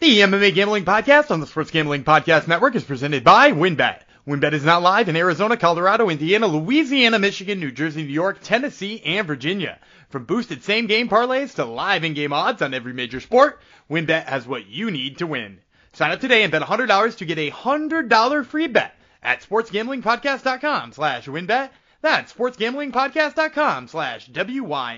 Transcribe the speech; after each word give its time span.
The 0.00 0.20
MMA 0.20 0.54
Gambling 0.54 0.86
Podcast 0.86 1.30
on 1.30 1.40
the 1.40 1.46
Sports 1.46 1.70
Gambling 1.70 2.04
Podcast 2.04 2.48
Network 2.48 2.74
is 2.74 2.84
presented 2.84 3.22
by 3.22 3.52
WynnBET. 3.52 4.00
WynnBET 4.26 4.54
is 4.54 4.64
not 4.64 4.80
live 4.80 5.10
in 5.10 5.16
Arizona, 5.16 5.58
Colorado, 5.58 6.08
Indiana, 6.08 6.46
Louisiana, 6.46 7.18
Michigan, 7.18 7.60
New 7.60 7.70
Jersey, 7.70 8.04
New 8.04 8.08
York, 8.08 8.38
Tennessee, 8.42 9.02
and 9.04 9.26
Virginia. 9.26 9.78
From 10.08 10.24
boosted 10.24 10.64
same 10.64 10.86
game 10.86 11.10
parlays 11.10 11.54
to 11.56 11.66
live 11.66 12.02
in 12.02 12.14
game 12.14 12.32
odds 12.32 12.62
on 12.62 12.72
every 12.72 12.94
major 12.94 13.20
sport, 13.20 13.60
WynnBET 13.90 14.24
has 14.24 14.48
what 14.48 14.66
you 14.66 14.90
need 14.90 15.18
to 15.18 15.26
win. 15.26 15.58
Sign 15.92 16.12
up 16.12 16.20
today 16.20 16.44
and 16.44 16.50
bet 16.50 16.62
$100 16.62 17.16
to 17.18 17.26
get 17.26 17.36
a 17.36 17.50
$100 17.50 18.46
free 18.46 18.68
bet 18.68 18.94
at 19.22 19.42
sportsgamblingpodcast.com 19.42 20.92
slash 20.92 21.26
wynnbet. 21.26 21.68
That's 22.00 22.32
sportsgamblingpodcast.com 22.32 23.88
slash 23.88 24.28
W-Y-N-N-B-E-T. 24.28 24.96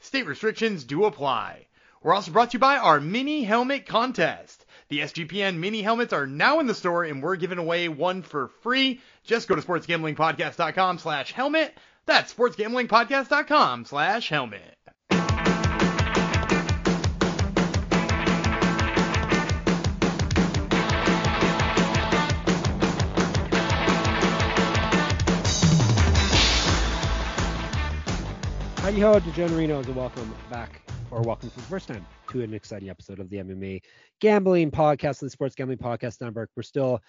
State 0.00 0.26
restrictions 0.26 0.84
do 0.84 1.04
apply. 1.04 1.66
We're 2.02 2.14
also 2.14 2.32
brought 2.32 2.50
to 2.50 2.56
you 2.56 2.58
by 2.58 2.78
our 2.78 3.00
mini 3.00 3.44
helmet 3.44 3.86
contest. 3.86 4.66
The 4.88 5.00
SGPN 5.00 5.56
mini 5.58 5.82
helmets 5.82 6.12
are 6.12 6.26
now 6.26 6.58
in 6.60 6.66
the 6.66 6.74
store 6.74 7.04
and 7.04 7.22
we're 7.22 7.36
giving 7.36 7.58
away 7.58 7.88
one 7.88 8.22
for 8.22 8.48
free. 8.62 9.00
Just 9.24 9.48
go 9.48 9.54
to 9.54 9.62
sportsgamblingpodcast.com 9.62 10.98
slash 10.98 11.32
helmet. 11.32 11.76
That's 12.06 12.34
sportsgamblingpodcast.com 12.34 13.84
slash 13.84 14.28
helmet. 14.28 14.76
Howdy 28.82 28.98
ho, 28.98 29.20
DeGenerinos, 29.20 29.86
and 29.86 29.94
welcome 29.94 30.34
back, 30.50 30.82
or 31.12 31.20
welcome 31.20 31.50
for 31.50 31.60
the 31.60 31.66
first 31.66 31.88
time 31.88 32.06
to 32.30 32.40
an 32.40 32.54
exciting 32.54 32.88
episode 32.88 33.20
of 33.20 33.28
the 33.28 33.36
MMA 33.36 33.82
Gambling 34.18 34.70
Podcast 34.70 35.20
the 35.20 35.28
Sports 35.28 35.54
Gambling 35.54 35.76
Podcast 35.76 36.22
Network. 36.22 36.48
We're 36.56 36.62
still 36.62 37.00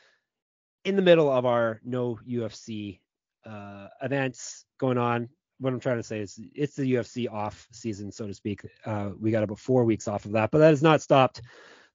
in 0.84 0.98
the 0.98 1.02
middle 1.02 1.32
of 1.32 1.46
our 1.46 1.80
no 1.86 2.20
UFC 2.30 3.00
uh, 3.46 3.88
events 4.02 4.66
going 4.78 4.98
on. 4.98 5.30
What 5.62 5.72
I'm 5.72 5.80
trying 5.80 5.98
to 5.98 6.04
say 6.04 6.20
is 6.20 6.38
it's 6.54 6.76
the 6.76 6.96
UFC 6.96 7.32
off 7.32 7.66
season, 7.72 8.12
so 8.12 8.28
to 8.28 8.34
speak. 8.34 8.66
Uh, 8.86 9.12
we 9.18 9.32
got 9.32 9.44
about 9.44 9.60
four 9.60 9.86
weeks 9.86 10.10
off 10.10 10.26
of 10.26 10.34
that, 10.34 10.52
but 10.52 10.58
that 10.58 10.72
has 10.72 10.84
not 10.84 11.02
stopped 11.02 11.42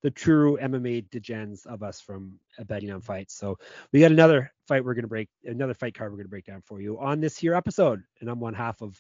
the 0.03 0.11
true 0.11 0.57
MMA 0.63 1.11
degens 1.11 1.67
of 1.67 1.83
us 1.83 2.01
from 2.01 2.39
betting 2.65 2.91
on 2.91 3.03
fights. 3.03 3.35
So 3.35 3.59
we 3.93 4.01
got 4.01 4.13
another 4.13 4.51
fight 4.67 4.83
we're 4.83 4.95
going 4.95 5.03
to 5.03 5.09
break, 5.09 5.29
another 5.45 5.75
fight 5.75 5.93
card 5.93 6.11
we're 6.11 6.17
going 6.17 6.27
to 6.27 6.31
break 6.31 6.47
down 6.47 6.63
for 6.65 6.81
you 6.81 6.99
on 6.99 7.21
this 7.21 7.37
here 7.37 7.53
episode, 7.53 8.03
and 8.23 8.31
I'm 8.31 8.41
one 8.41 8.55
half 8.55 8.81
of 8.81 8.99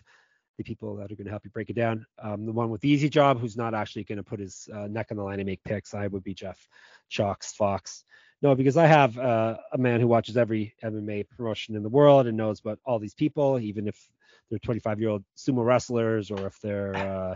the 0.59 0.65
people 0.65 0.97
that 0.97 1.11
are 1.11 1.15
going 1.15 1.25
to 1.25 1.31
help 1.31 1.45
you 1.45 1.51
break 1.51 1.71
it 1.71 1.77
down. 1.77 2.05
Um, 2.19 2.45
the 2.45 2.53
one 2.53 2.69
with 2.69 2.83
the 2.83 2.91
easy 2.91 3.09
job, 3.09 3.41
who's 3.41 3.57
not 3.57 3.75
actually 3.75 4.05
going 4.05 4.19
to 4.19 4.25
put 4.25 4.41
his 4.41 4.69
uh, 4.75 4.89
neck 4.89 5.07
on 5.11 5.17
the 5.17 5.23
line 5.23 5.41
and 5.41 5.47
make 5.47 5.65
picks, 5.65 5.95
I 5.95 6.09
would 6.09 6.25
be 6.25 6.35
Jeff 6.35 6.69
Chalks 7.09 7.55
Fox. 7.55 8.05
No, 8.43 8.55
because 8.55 8.77
I 8.77 8.87
have 8.87 9.19
uh, 9.19 9.57
a 9.73 9.79
man 9.79 10.01
who 10.01 10.07
watches 10.09 10.37
every 10.37 10.75
MMA 10.85 11.29
promotion 11.31 11.75
in 11.75 11.83
the 11.83 11.89
world 11.89 12.27
and 12.27 12.37
knows 12.37 12.61
about 12.61 12.79
all 12.85 12.99
these 12.99 13.15
people, 13.15 13.59
even 13.59 13.89
if 13.89 14.09
they're 14.51 14.59
25 14.59 15.01
year 15.01 15.11
old 15.11 15.25
sumo 15.37 15.65
wrestlers 15.65 16.31
or 16.31 16.47
if 16.47 16.61
they're 16.61 16.97
uh, 16.97 17.35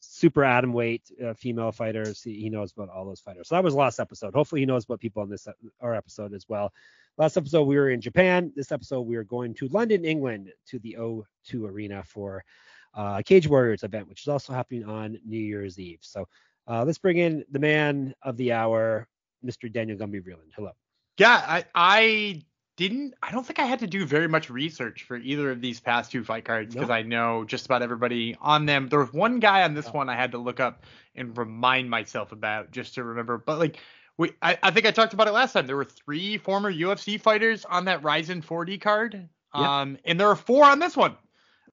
super 0.00 0.44
atom 0.44 0.72
weight 0.72 1.02
uh, 1.24 1.34
female 1.34 1.72
fighters. 1.72 2.22
He, 2.22 2.34
he, 2.40 2.50
knows 2.50 2.72
about 2.72 2.90
all 2.90 3.06
those 3.06 3.20
fighters. 3.20 3.48
So 3.48 3.54
that 3.54 3.64
was 3.64 3.74
last 3.74 4.00
episode. 4.00 4.34
Hopefully 4.34 4.60
he 4.60 4.66
knows 4.66 4.84
about 4.84 5.00
people 5.00 5.22
on 5.22 5.30
this 5.30 5.46
our 5.80 5.94
episode 5.94 6.34
as 6.34 6.46
well. 6.48 6.72
Last 7.16 7.36
episode 7.36 7.62
we 7.62 7.76
were 7.76 7.90
in 7.90 8.00
Japan. 8.00 8.52
This 8.56 8.72
episode 8.72 9.02
we 9.02 9.14
are 9.14 9.22
going 9.22 9.54
to 9.54 9.68
London, 9.68 10.04
England, 10.04 10.50
to 10.66 10.80
the 10.80 10.96
O2 10.98 11.70
Arena 11.70 12.02
for 12.02 12.44
uh, 12.92 13.22
Cage 13.24 13.46
Warriors 13.46 13.84
event, 13.84 14.08
which 14.08 14.22
is 14.22 14.28
also 14.28 14.52
happening 14.52 14.84
on 14.84 15.18
New 15.24 15.38
Year's 15.38 15.78
Eve. 15.78 16.00
So 16.00 16.26
uh, 16.66 16.84
let's 16.84 16.98
bring 16.98 17.18
in 17.18 17.44
the 17.52 17.60
man 17.60 18.14
of 18.24 18.36
the 18.36 18.52
hour, 18.52 19.06
Mr. 19.46 19.72
Daniel 19.72 19.96
Gumby 19.96 20.24
Vreeland. 20.24 20.50
Hello. 20.56 20.72
Yeah, 21.16 21.40
I, 21.46 21.64
I 21.72 22.42
didn't. 22.76 23.14
I 23.22 23.30
don't 23.30 23.46
think 23.46 23.60
I 23.60 23.66
had 23.66 23.78
to 23.78 23.86
do 23.86 24.04
very 24.04 24.26
much 24.26 24.50
research 24.50 25.04
for 25.04 25.16
either 25.16 25.52
of 25.52 25.60
these 25.60 25.78
past 25.78 26.10
two 26.10 26.24
fight 26.24 26.44
cards 26.44 26.74
because. 26.74 26.90
I 26.90 27.02
know 27.02 27.44
just 27.44 27.66
about 27.66 27.82
everybody 27.82 28.36
on 28.40 28.66
them. 28.66 28.88
There 28.88 28.98
was 28.98 29.12
one 29.12 29.38
guy 29.38 29.62
on 29.62 29.74
this 29.74 29.86
oh. 29.86 29.92
one 29.92 30.08
I 30.08 30.16
had 30.16 30.32
to 30.32 30.38
look 30.38 30.58
up 30.58 30.82
and 31.14 31.38
remind 31.38 31.88
myself 31.88 32.32
about 32.32 32.72
just 32.72 32.94
to 32.94 33.04
remember. 33.04 33.38
But 33.38 33.60
like 33.60 33.78
we, 34.18 34.32
I, 34.40 34.58
I, 34.62 34.70
think 34.70 34.86
I 34.86 34.90
talked 34.90 35.12
about 35.12 35.28
it 35.28 35.32
last 35.32 35.52
time. 35.52 35.66
There 35.66 35.76
were 35.76 35.84
three 35.84 36.38
former 36.38 36.72
UFC 36.72 37.20
fighters 37.20 37.64
on 37.64 37.86
that 37.86 38.04
Rizin 38.04 38.42
40 38.42 38.78
card, 38.78 39.28
um, 39.52 39.92
yep. 39.92 40.00
and 40.04 40.20
there 40.20 40.28
are 40.28 40.36
four 40.36 40.64
on 40.64 40.78
this 40.78 40.96
one. 40.96 41.16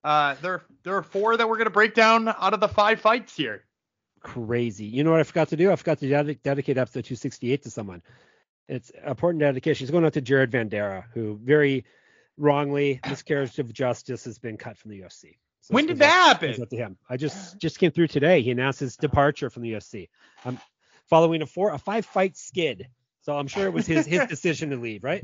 Uh, 0.04 0.36
there, 0.42 0.64
there 0.84 0.96
are 0.96 1.04
four 1.04 1.38
that 1.38 1.48
we're 1.48 1.58
gonna 1.58 1.70
break 1.70 1.94
down 1.94 2.28
out 2.28 2.54
of 2.54 2.60
the 2.60 2.68
five 2.68 3.00
fights 3.00 3.36
here. 3.36 3.64
Crazy. 4.22 4.86
You 4.86 5.04
know 5.04 5.12
what 5.12 5.20
I 5.20 5.24
forgot 5.24 5.50
to 5.50 5.56
do? 5.56 5.72
I 5.72 5.76
forgot 5.76 6.00
to 6.00 6.08
ded- 6.08 6.44
dedicate 6.44 6.78
episode 6.78 7.06
268 7.06 7.64
to 7.64 7.70
someone. 7.72 8.02
It's 8.68 8.92
important 9.06 9.42
dedication. 9.42 9.84
It's 9.84 9.92
going 9.92 10.06
out 10.06 10.14
to 10.14 10.22
Jared 10.22 10.52
Vanderaa, 10.52 11.06
who 11.14 11.40
very 11.44 11.86
wrongly 12.38 13.00
miscarriage 13.08 13.58
of 13.60 13.74
justice 13.74 14.24
has 14.26 14.40
been 14.40 14.58
cut 14.58 14.78
from 14.78 14.92
the 14.92 15.02
UFC. 15.02 15.38
So 15.62 15.74
when 15.74 15.86
did 15.86 16.00
that 16.00 16.40
happen? 16.40 16.68
to 16.68 16.76
him. 16.76 16.98
I 17.10 17.18
just 17.18 17.60
just 17.60 17.78
came 17.78 17.92
through 17.92 18.08
today. 18.08 18.42
He 18.42 18.52
announced 18.52 18.80
his 18.80 18.96
departure 18.96 19.50
from 19.50 19.64
the 19.64 19.74
UFC. 19.74 20.10
I'm 20.44 20.60
following 21.12 21.44
a 21.44 21.46
four 21.46 21.72
a 21.72 21.78
five 21.78 22.08
fight 22.08 22.36
skid. 22.36 22.88
So 23.22 23.38
I'm 23.38 23.46
sure 23.46 23.66
it 23.66 23.74
was 23.74 23.86
his 23.86 24.08
his 24.08 24.26
decision 24.30 24.72
to 24.72 24.78
leave, 24.78 25.04
right? 25.04 25.24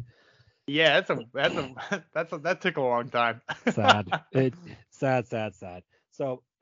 Yeah, 0.67 0.99
that's 0.99 1.09
a 1.09 1.25
that's 1.33 1.55
a 1.55 2.03
that's 2.13 2.33
a 2.33 2.37
that 2.39 2.61
took 2.61 2.77
a 2.77 2.81
long 2.81 3.09
time. 3.09 3.41
sad, 3.71 4.07
it, 4.33 4.53
sad, 4.91 5.25
sad, 5.27 5.55
sad. 5.55 5.83
So 6.11 6.43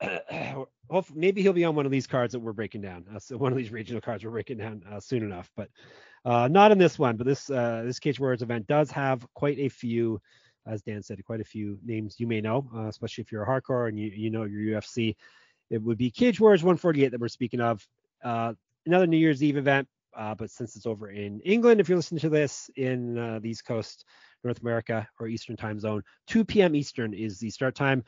hopefully, 0.88 1.18
maybe 1.18 1.42
he'll 1.42 1.52
be 1.52 1.64
on 1.64 1.74
one 1.74 1.84
of 1.84 1.92
these 1.92 2.06
cards 2.06 2.32
that 2.32 2.40
we're 2.40 2.52
breaking 2.52 2.80
down. 2.80 3.04
Uh, 3.14 3.18
so 3.18 3.36
one 3.36 3.52
of 3.52 3.58
these 3.58 3.72
regional 3.72 4.00
cards 4.00 4.24
we're 4.24 4.30
breaking 4.30 4.58
down 4.58 4.82
uh, 4.90 5.00
soon 5.00 5.22
enough, 5.22 5.50
but 5.56 5.68
uh, 6.24 6.48
not 6.48 6.72
in 6.72 6.78
this 6.78 6.98
one. 6.98 7.16
But 7.16 7.26
this 7.26 7.50
uh, 7.50 7.82
this 7.84 7.98
Cage 7.98 8.20
Warriors 8.20 8.42
event 8.42 8.66
does 8.68 8.90
have 8.92 9.26
quite 9.34 9.58
a 9.58 9.68
few, 9.68 10.20
as 10.66 10.82
Dan 10.82 11.02
said, 11.02 11.22
quite 11.24 11.40
a 11.40 11.44
few 11.44 11.78
names 11.84 12.16
you 12.18 12.28
may 12.28 12.40
know, 12.40 12.68
uh, 12.74 12.86
especially 12.86 13.22
if 13.22 13.32
you're 13.32 13.42
a 13.42 13.46
hardcore 13.46 13.88
and 13.88 13.98
you 13.98 14.08
you 14.14 14.30
know 14.30 14.44
your 14.44 14.80
UFC. 14.80 15.16
It 15.68 15.82
would 15.82 15.98
be 15.98 16.12
Cage 16.12 16.38
Warriors 16.38 16.62
148 16.62 17.08
that 17.08 17.20
we're 17.20 17.26
speaking 17.26 17.60
of. 17.60 17.86
Another 18.86 19.06
New 19.06 19.16
Year's 19.16 19.42
Eve 19.42 19.56
event, 19.56 19.88
uh, 20.16 20.34
but 20.34 20.50
since 20.50 20.76
it's 20.76 20.86
over 20.86 21.10
in 21.10 21.40
England, 21.40 21.80
if 21.80 21.88
you're 21.88 21.98
listening 21.98 22.20
to 22.20 22.28
this 22.28 22.70
in 22.76 23.18
uh, 23.18 23.38
the 23.40 23.50
East 23.50 23.64
Coast, 23.64 24.04
North 24.44 24.60
America, 24.60 25.08
or 25.18 25.26
Eastern 25.26 25.56
time 25.56 25.78
zone, 25.80 26.02
2 26.28 26.44
p.m. 26.44 26.74
Eastern 26.74 27.12
is 27.12 27.38
the 27.38 27.50
start 27.50 27.74
time. 27.74 28.04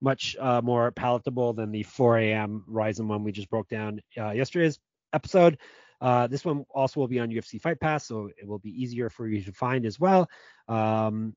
Much 0.00 0.36
uh, 0.38 0.60
more 0.62 0.92
palatable 0.92 1.52
than 1.54 1.72
the 1.72 1.82
4 1.82 2.18
a.m. 2.18 2.64
Rizin 2.68 3.08
one 3.08 3.24
we 3.24 3.32
just 3.32 3.50
broke 3.50 3.68
down 3.68 4.00
uh, 4.16 4.30
yesterday's 4.30 4.78
episode. 5.12 5.58
Uh, 6.00 6.26
this 6.28 6.44
one 6.44 6.64
also 6.72 7.00
will 7.00 7.08
be 7.08 7.18
on 7.18 7.30
UFC 7.30 7.60
Fight 7.60 7.80
Pass, 7.80 8.06
so 8.06 8.28
it 8.40 8.46
will 8.46 8.60
be 8.60 8.70
easier 8.70 9.10
for 9.10 9.26
you 9.26 9.42
to 9.42 9.52
find 9.52 9.84
as 9.84 9.98
well. 9.98 10.28
Um, 10.68 11.34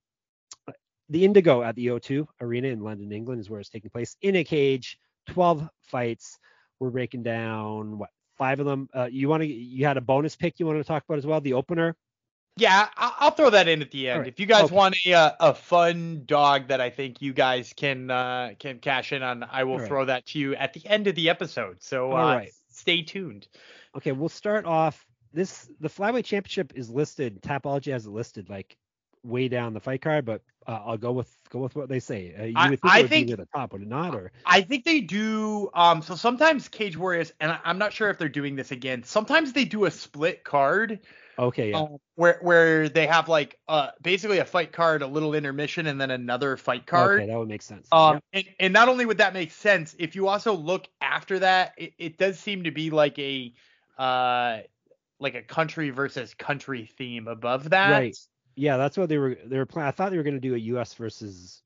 the 1.09 1.25
Indigo 1.25 1.63
at 1.63 1.75
the 1.75 1.88
O2 1.88 2.28
Arena 2.40 2.68
in 2.68 2.81
London, 2.81 3.12
England, 3.12 3.41
is 3.41 3.50
where 3.50 3.59
it's 3.59 3.69
taking 3.69 3.90
place 3.90 4.16
in 4.22 4.35
a 4.35 4.44
cage. 4.44 4.97
12 5.28 5.68
fights. 5.84 6.38
We're 6.80 6.90
breaking 6.90 7.24
down 7.24 7.97
what 7.97 8.09
five 8.41 8.59
of 8.59 8.66
them. 8.66 8.90
Uh, 8.91 9.07
you 9.12 9.29
want 9.29 9.44
to? 9.44 9.47
You 9.47 9.85
had 9.85 9.97
a 9.97 10.02
bonus 10.02 10.35
pick 10.35 10.59
you 10.59 10.66
want 10.66 10.79
to 10.79 10.84
talk 10.84 11.03
about 11.07 11.19
as 11.19 11.28
well, 11.28 11.40
the 11.41 11.53
opener. 11.53 11.96
Yeah, 12.57 12.90
I'll 12.97 13.31
throw 13.31 13.52
that 13.52 13.68
in 13.68 13.84
at 13.84 13.91
the 13.91 14.09
end. 14.09 14.22
Right. 14.22 14.28
If 14.28 14.40
you 14.40 14.47
guys 14.47 14.66
okay. 14.66 14.75
want 14.75 14.96
a 15.06 15.13
uh, 15.13 15.31
a 15.40 15.53
fun 15.53 16.24
dog 16.25 16.68
that 16.69 16.81
I 16.81 16.90
think 16.90 17.22
you 17.22 17.34
guys 17.34 17.72
can 17.78 18.09
uh, 18.09 18.53
can 18.57 18.80
cash 18.80 19.13
in 19.13 19.22
on, 19.22 19.44
I 19.44 19.63
will 19.63 19.78
right. 19.78 19.88
throw 19.88 20.06
that 20.06 20.25
to 20.28 20.40
you 20.40 20.56
at 20.56 20.74
the 20.74 20.81
end 20.88 21.06
of 21.06 21.13
the 21.13 21.30
episode. 21.30 21.84
So 21.84 22.12
uh, 22.12 22.35
right. 22.35 22.51
stay 22.69 23.03
tuned. 23.03 23.47
Okay, 23.96 24.12
we'll 24.12 24.28
start 24.28 24.66
off. 24.66 25.06
This 25.31 25.69
the 25.80 25.88
flyweight 25.88 26.25
championship 26.25 26.74
is 26.75 26.90
listed. 26.90 27.44
Tapology 27.44 27.91
has 27.91 28.07
it 28.07 28.12
listed 28.12 28.50
like 28.50 28.75
way 29.23 29.47
down 29.47 29.73
the 29.73 29.79
fight 29.79 30.01
card, 30.01 30.25
but 30.25 30.41
uh, 30.67 30.79
I'll 30.85 30.97
go 30.97 31.11
with 31.11 31.35
go 31.49 31.59
with 31.59 31.75
what 31.75 31.89
they 31.89 31.99
say. 31.99 32.35
Uh, 32.37 32.43
you 32.43 32.53
I, 32.55 32.69
would 32.69 32.81
think, 32.81 32.93
I 32.93 33.07
think 33.07 33.27
near 33.27 33.37
the 33.37 33.47
top, 33.53 33.73
would 33.73 33.81
it 33.81 33.87
not? 33.87 34.15
Or 34.15 34.31
I 34.45 34.61
think 34.61 34.85
they 34.85 35.01
do. 35.01 35.69
Um, 35.73 36.01
so 36.01 36.15
sometimes 36.15 36.67
Cage 36.67 36.97
Warriors, 36.97 37.33
and 37.39 37.51
I, 37.51 37.59
am 37.65 37.77
not 37.77 37.93
sure 37.93 38.09
if 38.09 38.17
they're 38.17 38.29
doing 38.29 38.55
this 38.55 38.71
again. 38.71 39.03
Sometimes 39.03 39.53
they 39.53 39.65
do 39.65 39.85
a 39.85 39.91
split 39.91 40.44
card. 40.44 41.00
Okay. 41.39 41.71
Yeah. 41.71 41.79
Um, 41.79 41.97
where 42.15 42.38
where 42.41 42.89
they 42.89 43.07
have 43.07 43.27
like 43.27 43.57
uh 43.68 43.89
basically 44.01 44.38
a 44.38 44.45
fight 44.45 44.71
card, 44.71 45.01
a 45.01 45.07
little 45.07 45.33
intermission, 45.33 45.88
and 45.88 46.00
then 46.00 46.12
another 46.12 46.57
fight 46.57 46.85
card. 46.85 47.21
Okay, 47.21 47.31
that 47.31 47.38
would 47.38 47.47
make 47.47 47.63
sense. 47.63 47.88
Um, 47.91 48.15
yep. 48.15 48.24
and, 48.33 48.56
and 48.59 48.74
not 48.74 48.89
only 48.89 49.06
would 49.06 49.17
that 49.17 49.33
make 49.33 49.51
sense, 49.51 49.95
if 49.97 50.15
you 50.15 50.27
also 50.27 50.53
look 50.53 50.88
after 51.01 51.39
that, 51.39 51.74
it, 51.77 51.94
it 51.97 52.17
does 52.17 52.39
seem 52.39 52.63
to 52.65 52.71
be 52.71 52.91
like 52.91 53.17
a 53.17 53.53
uh 53.97 54.59
like 55.19 55.35
a 55.35 55.41
country 55.41 55.89
versus 55.89 56.33
country 56.33 56.85
theme 56.97 57.27
above 57.27 57.71
that. 57.71 57.91
Right. 57.91 58.17
Yeah, 58.56 58.77
that's 58.77 58.98
what 58.98 59.09
they 59.09 59.18
were 59.18 59.38
they 59.45 59.57
were 59.57 59.65
planning. 59.65 59.89
I 59.89 59.92
thought 59.92 60.12
they 60.12 60.18
were 60.18 60.24
going 60.24 60.36
to 60.36 60.39
do 60.39 60.56
a 60.56 60.59
U.S. 60.59 60.94
versus 60.94 61.62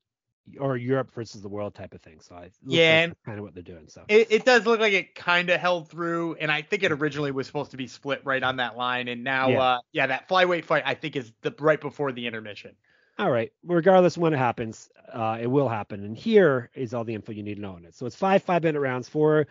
or 0.60 0.76
Europe 0.76 1.12
versus 1.12 1.42
the 1.42 1.48
world 1.48 1.74
type 1.74 1.94
of 1.94 2.00
thing. 2.00 2.20
So 2.20 2.34
I 2.34 2.50
yeah, 2.64 3.06
like 3.08 3.24
kind 3.24 3.38
of 3.38 3.44
what 3.44 3.54
they're 3.54 3.62
doing. 3.62 3.88
So 3.88 4.02
it, 4.08 4.28
it 4.30 4.44
does 4.44 4.66
look 4.66 4.80
like 4.80 4.92
it 4.92 5.14
kind 5.14 5.50
of 5.50 5.60
held 5.60 5.88
through, 5.88 6.36
and 6.36 6.50
I 6.50 6.62
think 6.62 6.82
it 6.82 6.92
originally 6.92 7.32
was 7.32 7.46
supposed 7.46 7.72
to 7.72 7.76
be 7.76 7.86
split 7.86 8.22
right 8.24 8.42
on 8.42 8.56
that 8.56 8.76
line, 8.76 9.08
and 9.08 9.24
now 9.24 9.48
yeah, 9.48 9.62
uh, 9.62 9.78
yeah 9.92 10.06
that 10.06 10.28
flyweight 10.28 10.64
fight 10.64 10.84
I 10.86 10.94
think 10.94 11.16
is 11.16 11.32
the 11.42 11.54
right 11.58 11.80
before 11.80 12.12
the 12.12 12.26
intermission. 12.26 12.76
All 13.18 13.30
right, 13.30 13.50
regardless 13.64 14.18
when 14.18 14.34
it 14.34 14.38
happens, 14.38 14.90
uh, 15.12 15.38
it 15.40 15.46
will 15.46 15.68
happen, 15.68 16.04
and 16.04 16.16
here 16.16 16.70
is 16.74 16.94
all 16.94 17.04
the 17.04 17.14
info 17.14 17.32
you 17.32 17.42
need 17.42 17.56
to 17.56 17.62
know 17.62 17.72
on 17.72 17.84
it. 17.84 17.94
So 17.94 18.06
it's 18.06 18.16
five 18.16 18.42
five 18.42 18.62
minute 18.62 18.80
rounds 18.80 19.08
for 19.08 19.46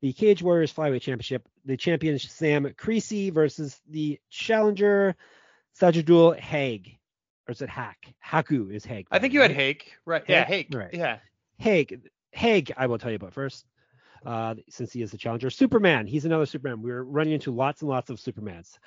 the 0.00 0.12
Cage 0.12 0.42
Warriors 0.42 0.72
Flyweight 0.72 1.02
Championship. 1.02 1.46
The 1.64 1.76
champion 1.76 2.18
Sam 2.18 2.64
Creasey 2.64 3.32
versus 3.32 3.80
the 3.88 4.18
challenger 4.30 5.14
Sajidul 5.80 6.38
Haig. 6.38 6.98
Or 7.48 7.52
is 7.52 7.62
it 7.62 7.68
Hack? 7.68 7.98
Haku 8.24 8.72
is 8.72 8.84
Haig. 8.84 9.06
I 9.10 9.18
think 9.18 9.32
you 9.32 9.40
had 9.40 9.50
Hake, 9.50 9.92
right? 10.04 10.22
Yeah, 10.28 10.44
Hake. 10.44 10.68
Right. 10.72 10.92
Yeah. 10.92 11.18
Haig. 11.58 12.00
Haig, 12.32 12.72
I 12.76 12.86
will 12.86 12.98
tell 12.98 13.10
you 13.10 13.16
about 13.16 13.32
first. 13.32 13.64
Uh, 14.24 14.54
since 14.68 14.92
he 14.92 15.00
is 15.00 15.10
the 15.10 15.16
challenger. 15.16 15.48
Superman. 15.48 16.06
He's 16.06 16.26
another 16.26 16.44
Superman. 16.44 16.82
We're 16.82 17.02
running 17.02 17.32
into 17.32 17.52
lots 17.52 17.80
and 17.80 17.88
lots 17.88 18.10
of 18.10 18.18
Supermans. 18.18 18.78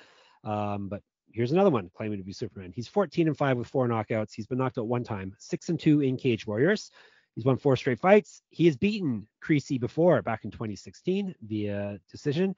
Um, 0.44 0.88
but 0.88 1.02
here's 1.32 1.50
another 1.50 1.70
one 1.70 1.90
claiming 1.96 2.18
to 2.18 2.24
be 2.24 2.32
Superman. 2.32 2.72
He's 2.72 2.86
14 2.86 3.26
and 3.26 3.36
5 3.36 3.56
with 3.56 3.66
four 3.66 3.88
knockouts. 3.88 4.32
He's 4.32 4.46
been 4.46 4.58
knocked 4.58 4.78
out 4.78 4.86
one 4.86 5.02
time, 5.02 5.34
six 5.38 5.68
and 5.68 5.80
two 5.80 6.00
in 6.02 6.16
Cage 6.16 6.46
Warriors. 6.46 6.92
He's 7.34 7.44
won 7.44 7.56
four 7.56 7.76
straight 7.76 7.98
fights. 7.98 8.42
He 8.50 8.66
has 8.66 8.76
beaten 8.76 9.26
Creasey 9.44 9.80
before 9.80 10.22
back 10.22 10.44
in 10.44 10.52
2016 10.52 11.34
via 11.42 11.98
decision. 12.10 12.54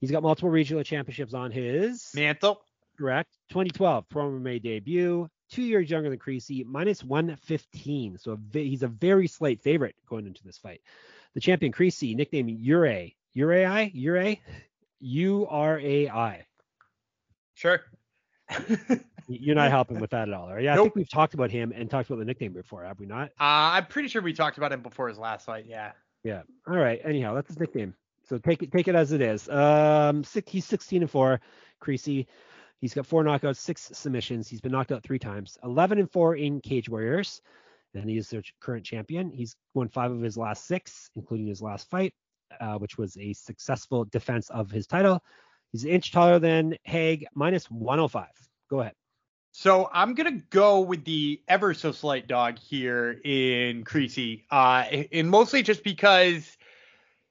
He's 0.00 0.12
got 0.12 0.22
multiple 0.22 0.48
regional 0.48 0.84
championships 0.84 1.34
on 1.34 1.50
his 1.50 2.08
Mantle. 2.14 2.62
Correct. 3.00 3.30
2012 3.48 4.08
Pro 4.10 4.30
MMA 4.30 4.62
debut. 4.62 5.26
Two 5.50 5.62
years 5.62 5.88
younger 5.88 6.10
than 6.10 6.18
Creasey, 6.18 6.66
minus 6.66 7.02
115. 7.02 8.18
So 8.18 8.32
a 8.32 8.58
he's 8.58 8.82
a 8.82 8.88
very 8.88 9.26
slight 9.26 9.62
favorite 9.62 9.96
going 10.06 10.26
into 10.26 10.44
this 10.44 10.58
fight. 10.58 10.82
The 11.32 11.40
champion 11.40 11.72
Creasey, 11.72 12.14
nicknamed. 12.14 12.60
Uray? 12.60 13.14
I, 13.34 13.90
Uray? 13.96 14.40
U 15.00 15.46
R 15.48 15.80
A 15.80 16.10
I. 16.10 16.44
Sure. 17.54 17.80
You're 19.28 19.54
not 19.54 19.70
helping 19.70 19.98
with 19.98 20.10
that 20.10 20.28
at 20.28 20.34
all, 20.34 20.50
are 20.50 20.60
you? 20.60 20.68
I 20.68 20.76
think 20.76 20.94
we've 20.94 21.08
talked 21.08 21.32
about 21.32 21.50
him 21.50 21.72
and 21.74 21.88
talked 21.88 22.10
about 22.10 22.18
the 22.18 22.24
nickname 22.26 22.52
before, 22.52 22.84
have 22.84 23.00
we 23.00 23.06
not? 23.06 23.28
Uh, 23.40 23.78
I'm 23.78 23.86
pretty 23.86 24.08
sure 24.08 24.20
we 24.20 24.34
talked 24.34 24.58
about 24.58 24.72
him 24.72 24.82
before 24.82 25.08
his 25.08 25.18
last 25.18 25.46
fight. 25.46 25.64
Yeah. 25.66 25.92
Yeah. 26.22 26.42
All 26.68 26.76
right. 26.76 27.00
Anyhow, 27.02 27.32
that's 27.32 27.48
his 27.48 27.58
nickname. 27.58 27.94
So 28.28 28.36
take 28.36 28.62
it 28.62 28.70
take 28.70 28.88
it 28.88 28.94
as 28.94 29.12
it 29.12 29.22
is. 29.22 29.48
Um, 29.48 30.22
six, 30.22 30.52
he's 30.52 30.66
16 30.66 31.02
and 31.02 31.10
four. 31.10 31.40
Creasey. 31.82 32.26
He's 32.80 32.94
got 32.94 33.06
four 33.06 33.22
knockouts, 33.22 33.56
six 33.56 33.90
submissions. 33.92 34.48
He's 34.48 34.60
been 34.60 34.72
knocked 34.72 34.90
out 34.90 35.02
three 35.02 35.18
times. 35.18 35.58
11 35.62 35.98
and 35.98 36.10
four 36.10 36.36
in 36.36 36.60
Cage 36.60 36.88
Warriors, 36.88 37.42
and 37.94 38.08
he 38.08 38.16
is 38.16 38.30
their 38.30 38.42
current 38.60 38.84
champion. 38.84 39.30
He's 39.30 39.54
won 39.74 39.88
five 39.88 40.10
of 40.10 40.22
his 40.22 40.38
last 40.38 40.66
six, 40.66 41.10
including 41.14 41.46
his 41.46 41.60
last 41.60 41.90
fight, 41.90 42.14
uh, 42.60 42.78
which 42.78 42.96
was 42.96 43.16
a 43.18 43.34
successful 43.34 44.06
defense 44.06 44.48
of 44.48 44.70
his 44.70 44.86
title. 44.86 45.22
He's 45.72 45.84
an 45.84 45.90
inch 45.90 46.10
taller 46.10 46.38
than 46.38 46.76
Haig, 46.84 47.26
minus 47.34 47.70
105. 47.70 48.28
Go 48.70 48.80
ahead. 48.80 48.94
So 49.52 49.90
I'm 49.92 50.14
gonna 50.14 50.40
go 50.50 50.80
with 50.80 51.04
the 51.04 51.42
ever 51.48 51.74
so 51.74 51.92
slight 51.92 52.28
dog 52.28 52.58
here 52.58 53.20
in 53.24 53.84
Creasey, 53.84 54.44
uh, 54.50 54.84
and 55.12 55.28
mostly 55.28 55.62
just 55.62 55.82
because. 55.82 56.56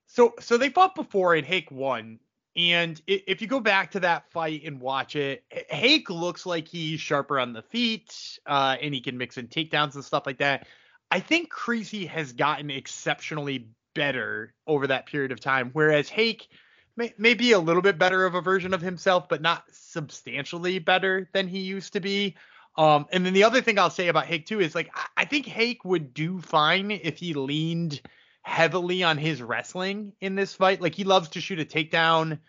So 0.07 0.33
so 0.39 0.57
they 0.57 0.69
fought 0.69 0.95
before 0.95 1.35
and 1.35 1.45
Hake 1.45 1.71
won, 1.71 2.19
and 2.55 3.01
if 3.07 3.41
you 3.41 3.47
go 3.47 3.59
back 3.59 3.91
to 3.91 3.99
that 4.01 4.31
fight 4.31 4.63
and 4.65 4.81
watch 4.81 5.15
it, 5.15 5.43
Hake 5.69 6.09
looks 6.09 6.45
like 6.45 6.67
he's 6.67 6.99
sharper 6.99 7.39
on 7.39 7.53
the 7.53 7.61
feet, 7.61 8.39
uh, 8.45 8.75
and 8.81 8.93
he 8.93 9.01
can 9.01 9.17
mix 9.17 9.37
in 9.37 9.47
takedowns 9.47 9.95
and 9.95 10.03
stuff 10.03 10.25
like 10.25 10.39
that. 10.39 10.67
I 11.11 11.19
think 11.19 11.51
Creasey 11.51 12.07
has 12.07 12.33
gotten 12.33 12.69
exceptionally 12.69 13.69
better 13.93 14.53
over 14.67 14.87
that 14.87 15.05
period 15.05 15.31
of 15.31 15.39
time, 15.39 15.69
whereas 15.73 16.09
Hake 16.09 16.47
may, 16.95 17.13
may 17.17 17.33
be 17.33 17.51
a 17.53 17.59
little 17.59 17.81
bit 17.81 17.97
better 17.97 18.25
of 18.25 18.35
a 18.35 18.41
version 18.41 18.73
of 18.73 18.81
himself, 18.81 19.29
but 19.29 19.41
not 19.41 19.63
substantially 19.71 20.79
better 20.79 21.29
than 21.33 21.47
he 21.47 21.59
used 21.59 21.93
to 21.93 21.99
be. 21.99 22.35
Um, 22.77 23.07
and 23.11 23.25
then 23.25 23.33
the 23.33 23.43
other 23.43 23.61
thing 23.61 23.79
I'll 23.79 23.89
say 23.89 24.07
about 24.07 24.25
Hake 24.25 24.45
too 24.45 24.59
is 24.59 24.75
like 24.75 24.89
I, 24.93 25.05
I 25.17 25.25
think 25.25 25.45
Hake 25.45 25.83
would 25.85 26.13
do 26.13 26.39
fine 26.41 26.91
if 26.91 27.17
he 27.17 27.33
leaned 27.33 28.01
heavily 28.49 29.03
on 29.03 29.17
his 29.17 29.41
wrestling 29.41 30.13
in 30.19 30.35
this 30.35 30.53
fight. 30.53 30.81
Like 30.81 30.95
he 30.95 31.03
loves 31.03 31.29
to 31.29 31.41
shoot 31.41 31.59
a 31.59 31.65
takedown, 31.65 32.39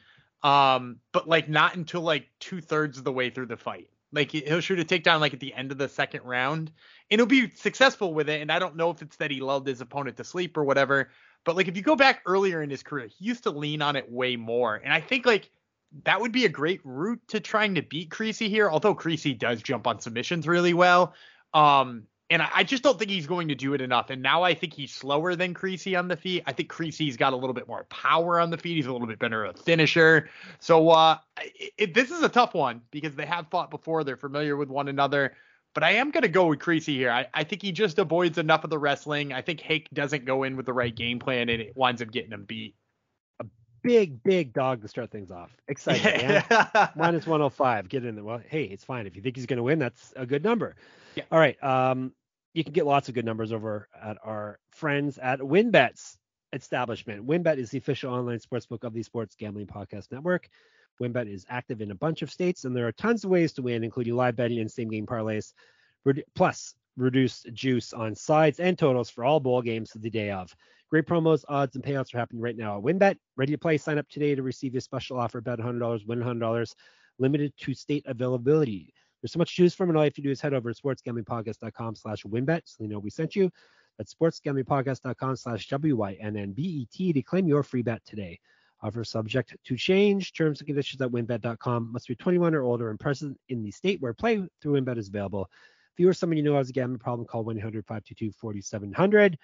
um, 0.43 0.97
but 1.12 1.29
like 1.29 1.49
not 1.49 1.76
until 1.76 2.00
like 2.00 2.29
two 2.41 2.61
thirds 2.61 2.99
of 2.99 3.05
the 3.05 3.12
way 3.12 3.31
through 3.31 3.47
the 3.47 3.56
fight. 3.56 3.88
Like 4.11 4.32
he- 4.32 4.41
he'll 4.41 4.61
shoot 4.61 4.81
a 4.81 4.85
takedown 4.85 5.20
like 5.20 5.35
at 5.35 5.41
the 5.41 5.55
end 5.55 5.70
of 5.70 5.79
the 5.79 5.88
second 5.88 6.23
round, 6.25 6.73
and 7.11 7.20
he'll 7.20 7.26
be 7.26 7.50
successful 7.50 8.14
with 8.14 8.29
it. 8.29 8.41
And 8.41 8.50
I 8.50 8.58
don't 8.58 8.76
know 8.76 8.91
if 8.91 9.02
it's 9.02 9.17
that 9.17 9.31
he 9.31 9.41
lulled 9.41 9.67
his 9.67 9.82
opponent 9.82 10.17
to 10.17 10.25
sleep 10.25 10.56
or 10.56 10.64
whatever. 10.64 11.11
But 11.44 11.56
like 11.56 11.69
if 11.69 11.76
you 11.76 11.82
go 11.82 11.97
back 11.97 12.23
earlier 12.26 12.62
in 12.62 12.70
his 12.70 12.82
career, 12.82 13.06
he 13.06 13.26
used 13.26 13.44
to 13.44 13.50
lean 13.50 13.82
on 13.82 13.94
it 13.94 14.11
way 14.11 14.37
more. 14.37 14.76
And 14.76 14.93
I 14.93 15.00
think 15.00 15.26
like 15.26 15.50
that 16.05 16.20
would 16.20 16.32
be 16.32 16.46
a 16.46 16.50
great 16.50 16.81
route 16.82 17.20
to 17.29 17.41
trying 17.41 17.75
to 17.75 17.82
beat 17.82 18.11
Creasey 18.11 18.49
here, 18.49 18.70
although 18.70 18.94
Creasey 18.94 19.38
does 19.38 19.62
jump 19.62 19.87
on 19.87 20.00
submissions 20.00 20.49
really 20.49 20.75
well. 20.75 21.14
Um, 21.53 22.05
and 22.31 22.41
I, 22.43 22.49
I 22.55 22.65
just 22.65 22.82
don't 22.82 22.99
think 22.99 23.11
he's 23.11 23.27
going 23.27 23.49
to 23.49 23.55
do 23.55 23.75
it 23.75 23.81
enough. 23.81 24.11
And 24.11 24.23
now 24.23 24.43
I 24.43 24.55
think 24.55 24.73
he's 24.73 24.93
slower 24.93 25.35
than 25.37 25.53
Creasey 25.53 25.99
on 25.99 26.09
the 26.09 26.17
feet. 26.17 26.44
I 26.47 26.53
think 26.53 26.71
Creasey's 26.71 27.17
got 27.17 27.32
a 27.32 27.37
little 27.37 27.53
bit 27.55 27.67
more 27.69 27.85
power 27.91 28.38
on 28.41 28.50
the 28.50 28.56
feet. 28.56 28.77
He's 28.77 28.87
a 28.87 28.93
little 28.93 29.06
bit 29.09 29.19
better 29.19 29.44
of 29.44 29.56
a 29.56 29.62
finisher. 29.62 30.31
So 30.61 30.88
uh, 30.91 31.19
it, 31.41 31.73
it- 31.77 31.94
this 31.94 32.11
is 32.11 32.23
a 32.23 32.29
tough 32.29 32.55
one 32.55 32.82
because 32.91 33.15
they 33.17 33.27
have 33.27 33.49
fought 33.50 33.71
before. 33.71 34.05
They're 34.05 34.17
familiar 34.17 34.56
with 34.56 34.69
one 34.69 34.88
another. 34.88 35.35
But 35.75 35.85
I 35.85 35.93
am 35.93 36.11
going 36.11 36.23
to 36.23 36.29
go 36.29 36.47
with 36.47 36.59
Creasey 36.59 36.94
here. 36.97 37.11
I, 37.11 37.27
I 37.32 37.44
think 37.44 37.62
he 37.62 37.71
just 37.71 37.99
avoids 38.00 38.38
enough 38.38 38.65
of 38.65 38.71
the 38.71 38.79
wrestling. 38.79 39.32
I 39.32 39.41
think 39.43 39.61
Hake 39.61 39.88
doesn't 39.93 40.25
go 40.25 40.43
in 40.43 40.56
with 40.56 40.67
the 40.67 40.73
right 40.73 40.94
game 40.94 41.21
plan, 41.21 41.49
and 41.49 41.62
it 41.62 41.77
winds 41.77 42.03
up 42.03 42.11
getting 42.11 42.32
him 42.32 42.44
beat. 42.44 42.75
A 43.41 43.44
big, 43.82 44.21
big 44.25 44.53
dog 44.53 44.82
to 44.82 44.88
start 44.88 45.12
things 45.12 45.31
off. 45.31 45.50
Exciting. 45.69 46.03
yeah? 46.29 46.88
minus 46.97 47.25
105. 47.25 47.88
Get 47.88 48.05
in 48.05 48.17
there. 48.17 48.25
Well, 48.25 48.41
hey, 48.49 48.65
it's 48.65 48.82
fine. 48.85 49.06
If 49.06 49.15
you 49.15 49.23
think 49.23 49.37
he's 49.37 49.47
going 49.47 49.59
to 49.59 49.62
win, 49.62 49.79
that's 49.79 50.12
a 50.17 50.27
good 50.27 50.43
number. 50.43 50.75
Yeah. 51.15 51.23
All 51.31 51.38
right. 51.38 51.62
Um, 51.62 52.12
you 52.52 52.64
can 52.64 52.73
get 52.73 52.87
lots 52.87 53.08
of 53.08 53.14
good 53.14 53.25
numbers 53.25 53.52
over 53.52 53.88
at 54.00 54.17
our 54.25 54.58
friends 54.70 55.19
at 55.19 55.38
WynnBETs 55.38 56.17
establishment. 56.52 57.26
WynnBET 57.26 57.58
is 57.58 57.70
the 57.70 57.79
official 57.79 58.12
online 58.12 58.41
sportsbook 58.41 58.85
of 58.85 58.93
the 58.93 59.02
Sports 59.02 59.37
Gambling 59.37 59.69
Podcast 59.69 60.11
Network. 60.11 60.49
WynnBET 61.00 61.32
is 61.32 61.47
active 61.49 61.81
in 61.81 61.93
a 61.93 61.94
bunch 61.94 62.23
of 62.23 62.31
states, 62.31 62.64
and 62.64 62.76
there 62.76 62.87
are 62.87 62.93
tons 62.93 63.25
of 63.25 63.31
ways 63.31 63.52
to 63.52 63.62
win, 63.62 63.85
including 63.85 64.17
live 64.17 64.37
betting 64.37 64.58
and 64.58 64.70
same 64.70 64.91
game 64.91 65.06
parlays, 65.06 65.55
plus 66.35 66.75
reduced 66.97 67.52
juice 67.52 67.93
on 67.93 68.14
sides 68.14 68.58
and 68.61 68.79
totals 68.79 69.08
for 69.08 69.25
all 69.25 69.41
bowl 69.41 69.62
games 69.62 69.94
of 69.94 70.03
the 70.03 70.11
day 70.11 70.31
of. 70.31 70.55
Great 70.91 71.06
promos, 71.06 71.44
odds, 71.49 71.76
and 71.76 71.85
payouts 71.85 72.12
are 72.12 72.19
happening 72.19 72.43
right 72.43 72.56
now 72.56 72.76
at 72.76 72.82
WynnBET. 72.82 73.17
Ready 73.37 73.53
to 73.53 73.58
play? 73.58 73.79
Sign 73.79 73.96
up 73.96 74.08
today 74.08 74.35
to 74.35 74.43
receive 74.43 74.75
a 74.75 74.81
special 74.81 75.19
offer. 75.19 75.41
Bet 75.41 75.61
$100, 75.61 76.06
win 76.06 76.19
$100, 76.19 76.75
limited 77.20 77.53
to 77.58 77.75
state 77.75 78.05
availability. 78.06 78.93
There's 79.20 79.32
so 79.32 79.38
much 79.38 79.50
to 79.50 79.56
choose 79.56 79.75
from, 79.75 79.90
and 79.90 79.99
all 79.99 80.05
you 80.05 80.08
have 80.08 80.14
to 80.14 80.22
do 80.22 80.31
is 80.31 80.40
head 80.40 80.55
over 80.55 80.72
to 80.72 80.82
sportsgamblingpodcast.com 80.82 81.94
slash 81.96 82.22
wynnbet 82.25 82.62
so 82.64 82.76
they 82.81 82.87
know 82.87 82.99
we 82.99 83.11
sent 83.11 83.37
you. 83.37 83.50
That's 83.99 84.14
sportsgamblingpodcast.com 84.14 85.37
slash 85.37 85.69
W-Y-N-N-B-E-T 85.69 87.12
to 87.12 87.22
claim 87.22 87.46
your 87.46 87.62
free 87.62 87.82
bet 87.82 88.02
today. 88.06 88.40
Offer 88.82 89.05
subject 89.05 89.56
to 89.64 89.76
change. 89.76 90.32
Terms 90.32 90.61
and 90.61 90.67
conditions 90.67 91.02
at 91.02 91.11
wynnbet.com. 91.11 91.93
Must 91.93 92.08
be 92.08 92.15
21 92.15 92.55
or 92.55 92.62
older 92.62 92.89
and 92.89 92.98
present 92.98 93.39
in 93.50 93.62
the 93.62 93.70
state 93.70 94.00
where 94.00 94.15
play 94.15 94.43
through 94.62 94.81
WynnBET 94.81 94.96
is 94.96 95.08
available. 95.08 95.50
If 95.93 96.00
you 96.00 96.08
or 96.08 96.15
someone 96.15 96.39
you 96.39 96.43
know 96.43 96.56
has 96.56 96.70
a 96.70 96.72
gambling 96.72 96.98
problem, 96.98 97.27
call 97.27 97.44
1-800-522-4700. 97.44 99.36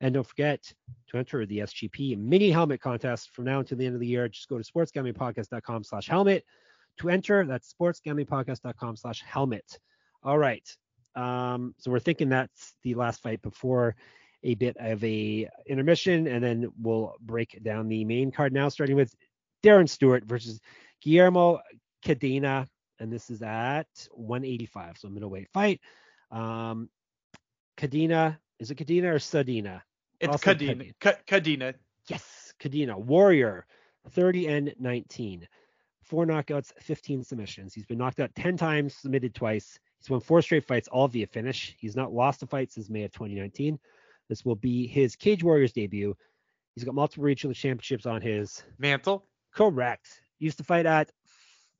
And 0.00 0.14
don't 0.14 0.26
forget 0.26 0.72
to 1.08 1.18
enter 1.18 1.44
the 1.44 1.58
SGP 1.58 2.16
mini 2.16 2.50
helmet 2.50 2.80
contest 2.80 3.30
from 3.32 3.44
now 3.44 3.58
until 3.58 3.76
the 3.76 3.84
end 3.84 3.94
of 3.94 4.00
the 4.00 4.06
year. 4.06 4.28
Just 4.28 4.48
go 4.48 4.56
to 4.56 4.64
sportsgamblingpodcast.com 4.64 5.84
slash 5.84 6.08
helmet 6.08 6.44
to 6.98 7.08
enter. 7.10 7.44
That's 7.46 7.72
sportsgamblingpodcast.com 7.80 8.96
slash 8.96 9.22
helmet. 9.22 9.78
All 10.22 10.38
right. 10.38 10.66
Um, 11.14 11.74
so 11.78 11.90
we're 11.90 11.98
thinking 12.00 12.28
that's 12.28 12.74
the 12.82 12.94
last 12.94 13.22
fight 13.22 13.42
before 13.42 13.96
a 14.44 14.54
bit 14.54 14.76
of 14.78 15.02
a 15.02 15.48
intermission, 15.66 16.26
and 16.28 16.42
then 16.44 16.70
we'll 16.80 17.14
break 17.20 17.58
down 17.62 17.88
the 17.88 18.04
main 18.04 18.30
card 18.30 18.52
now, 18.52 18.68
starting 18.68 18.94
with 18.96 19.12
Darren 19.64 19.88
Stewart 19.88 20.24
versus 20.24 20.60
Guillermo 21.02 21.60
Cadena, 22.04 22.68
and 23.00 23.12
this 23.12 23.30
is 23.30 23.42
at 23.42 23.88
185, 24.12 24.96
so 24.98 25.08
middleweight 25.08 25.48
fight. 25.52 25.80
Um, 26.30 26.88
Cadena, 27.76 28.38
is 28.58 28.70
it 28.70 28.76
Cadena 28.78 29.14
or 29.14 29.18
Sadina? 29.18 29.82
It's 30.20 30.30
Also 30.30 30.54
Kadena. 30.54 30.92
Ka- 31.00 31.12
Yes, 32.08 32.52
Cadena, 32.60 32.96
Warrior, 32.96 33.66
30 34.10 34.46
and 34.48 34.74
19. 34.78 35.46
Four 36.08 36.24
knockouts, 36.24 36.72
15 36.80 37.22
submissions. 37.22 37.74
He's 37.74 37.84
been 37.84 37.98
knocked 37.98 38.18
out 38.18 38.34
10 38.34 38.56
times, 38.56 38.94
submitted 38.94 39.34
twice. 39.34 39.78
He's 39.98 40.08
won 40.08 40.20
four 40.20 40.40
straight 40.40 40.64
fights, 40.64 40.88
all 40.88 41.06
via 41.06 41.26
finish. 41.26 41.76
He's 41.78 41.96
not 41.96 42.14
lost 42.14 42.42
a 42.42 42.46
fight 42.46 42.72
since 42.72 42.88
May 42.88 43.02
of 43.02 43.12
2019. 43.12 43.78
This 44.30 44.42
will 44.42 44.56
be 44.56 44.86
his 44.86 45.16
Cage 45.16 45.44
Warriors 45.44 45.72
debut. 45.72 46.16
He's 46.74 46.84
got 46.84 46.94
multiple 46.94 47.24
regional 47.24 47.52
championships 47.52 48.06
on 48.06 48.22
his. 48.22 48.62
Mantle. 48.78 49.26
Correct. 49.54 50.08
Used 50.38 50.56
to 50.58 50.64
fight 50.64 50.86
at 50.86 51.12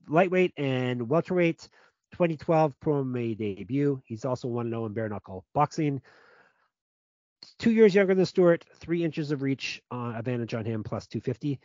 lightweight 0.08 0.52
and 0.58 1.08
welterweight. 1.08 1.68
2012 2.12 2.74
Pro 2.80 3.04
MMA 3.04 3.36
debut. 3.36 4.02
He's 4.04 4.26
also 4.26 4.48
1 4.48 4.68
0 4.68 4.86
in 4.86 4.92
bare 4.92 5.08
knuckle 5.08 5.46
boxing. 5.54 6.02
Two 7.58 7.70
years 7.70 7.94
younger 7.94 8.14
than 8.14 8.26
Stewart, 8.26 8.64
three 8.76 9.04
inches 9.04 9.30
of 9.30 9.42
reach 9.42 9.80
uh, 9.90 10.12
advantage 10.16 10.54
on 10.54 10.64
him, 10.64 10.82
plus 10.82 11.06
250. 11.06 11.60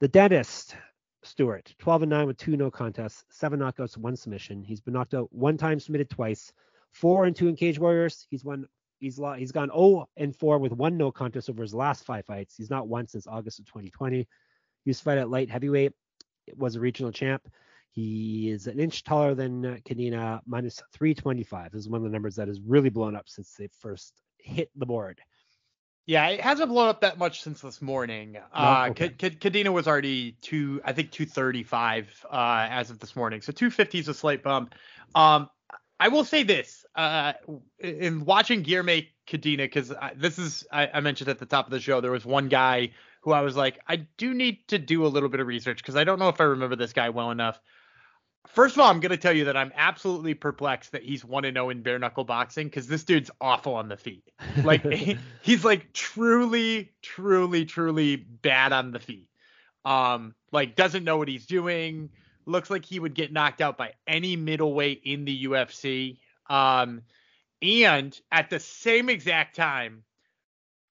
The 0.00 0.08
dentist, 0.08 0.74
Stewart, 1.24 1.74
12 1.78 2.02
and 2.02 2.10
9 2.10 2.26
with 2.26 2.36
two 2.36 2.56
no 2.56 2.70
contests, 2.70 3.24
seven 3.30 3.60
knockouts, 3.60 3.96
one 3.96 4.16
submission. 4.16 4.62
He's 4.62 4.80
been 4.80 4.94
knocked 4.94 5.14
out 5.14 5.32
one 5.32 5.56
time, 5.56 5.78
submitted 5.78 6.10
twice, 6.10 6.52
four 6.90 7.24
and 7.24 7.34
two 7.34 7.48
in 7.48 7.56
Cage 7.56 7.78
Warriors. 7.78 8.26
He's 8.30 8.44
won 8.44 8.66
He's 9.02 9.20
he's 9.36 9.50
gone 9.50 9.68
0 9.70 10.08
and 10.16 10.34
4 10.36 10.58
with 10.58 10.70
one 10.70 10.96
no 10.96 11.10
contest 11.10 11.50
over 11.50 11.60
his 11.60 11.74
last 11.74 12.04
five 12.04 12.24
fights. 12.24 12.54
He's 12.56 12.70
not 12.70 12.86
won 12.86 13.08
since 13.08 13.26
August 13.26 13.58
of 13.58 13.66
2020. 13.66 14.18
He 14.18 14.26
used 14.84 15.00
to 15.00 15.04
fight 15.04 15.18
at 15.18 15.28
light 15.28 15.50
heavyweight. 15.50 15.92
It 16.46 16.56
was 16.56 16.76
a 16.76 16.80
regional 16.80 17.10
champ. 17.10 17.42
He 17.90 18.48
is 18.48 18.68
an 18.68 18.78
inch 18.78 19.02
taller 19.02 19.34
than 19.34 19.82
Cadena, 19.84 20.40
minus 20.46 20.80
325. 20.92 21.72
This 21.72 21.80
is 21.80 21.88
one 21.88 21.98
of 21.98 22.04
the 22.04 22.10
numbers 22.10 22.36
that 22.36 22.46
has 22.46 22.60
really 22.60 22.90
blown 22.90 23.16
up 23.16 23.28
since 23.28 23.52
they 23.54 23.66
first 23.80 24.14
hit 24.38 24.70
the 24.76 24.86
board. 24.86 25.20
Yeah, 26.06 26.28
it 26.28 26.40
hasn't 26.40 26.68
blown 26.68 26.88
up 26.88 27.00
that 27.02 27.18
much 27.18 27.42
since 27.42 27.60
this 27.60 27.80
morning. 27.80 28.32
No? 28.32 28.40
Uh, 28.52 28.88
okay. 28.90 29.10
Cadena 29.10 29.72
was 29.72 29.86
already 29.86 30.36
two, 30.42 30.80
I 30.84 30.92
think 30.92 31.12
235 31.12 32.26
uh, 32.30 32.66
as 32.70 32.90
of 32.90 32.98
this 32.98 33.14
morning. 33.14 33.40
So 33.40 33.52
250 33.52 33.98
is 34.00 34.08
a 34.08 34.14
slight 34.14 34.42
bump. 34.42 34.74
Um, 35.14 35.48
I 36.00 36.08
will 36.08 36.24
say 36.24 36.42
this: 36.42 36.84
uh, 36.96 37.34
in 37.78 38.24
watching 38.24 38.64
Guilherme 38.64 39.06
Cadena, 39.28 39.58
because 39.58 39.92
this 40.16 40.38
is 40.38 40.66
I, 40.72 40.88
I, 40.94 41.00
mentioned 41.00 41.30
at 41.30 41.38
the 41.38 41.46
top 41.46 41.66
of 41.66 41.70
the 41.70 41.78
show, 41.78 42.00
there 42.00 42.10
was 42.10 42.24
one 42.24 42.48
guy 42.48 42.90
who 43.20 43.30
I 43.30 43.42
was 43.42 43.54
like, 43.54 43.78
I 43.86 44.06
do 44.16 44.34
need 44.34 44.66
to 44.68 44.78
do 44.78 45.06
a 45.06 45.08
little 45.08 45.28
bit 45.28 45.38
of 45.38 45.46
research 45.46 45.78
because 45.78 45.94
I 45.94 46.02
don't 46.02 46.18
know 46.18 46.28
if 46.28 46.40
I 46.40 46.44
remember 46.44 46.74
this 46.74 46.92
guy 46.92 47.10
well 47.10 47.30
enough. 47.30 47.60
First 48.48 48.76
of 48.76 48.80
all, 48.80 48.90
I'm 48.90 49.00
going 49.00 49.10
to 49.10 49.16
tell 49.16 49.32
you 49.32 49.46
that 49.46 49.56
I'm 49.56 49.72
absolutely 49.76 50.34
perplexed 50.34 50.92
that 50.92 51.02
he's 51.02 51.24
1 51.24 51.44
0 51.44 51.70
in 51.70 51.82
bare 51.82 51.98
knuckle 51.98 52.24
boxing 52.24 52.66
because 52.66 52.86
this 52.86 53.04
dude's 53.04 53.30
awful 53.40 53.74
on 53.74 53.88
the 53.88 53.96
feet. 53.96 54.30
Like, 54.62 54.84
he's 55.42 55.64
like 55.64 55.92
truly, 55.92 56.92
truly, 57.02 57.64
truly 57.64 58.16
bad 58.16 58.72
on 58.72 58.90
the 58.90 58.98
feet. 58.98 59.28
Um, 59.84 60.34
like, 60.50 60.76
doesn't 60.76 61.04
know 61.04 61.16
what 61.16 61.28
he's 61.28 61.46
doing. 61.46 62.10
Looks 62.44 62.68
like 62.68 62.84
he 62.84 62.98
would 62.98 63.14
get 63.14 63.32
knocked 63.32 63.60
out 63.60 63.78
by 63.78 63.92
any 64.06 64.36
middleweight 64.36 65.02
in 65.04 65.24
the 65.24 65.44
UFC. 65.44 66.18
Um, 66.50 67.02
and 67.62 68.18
at 68.32 68.50
the 68.50 68.58
same 68.58 69.08
exact 69.08 69.54
time, 69.54 70.02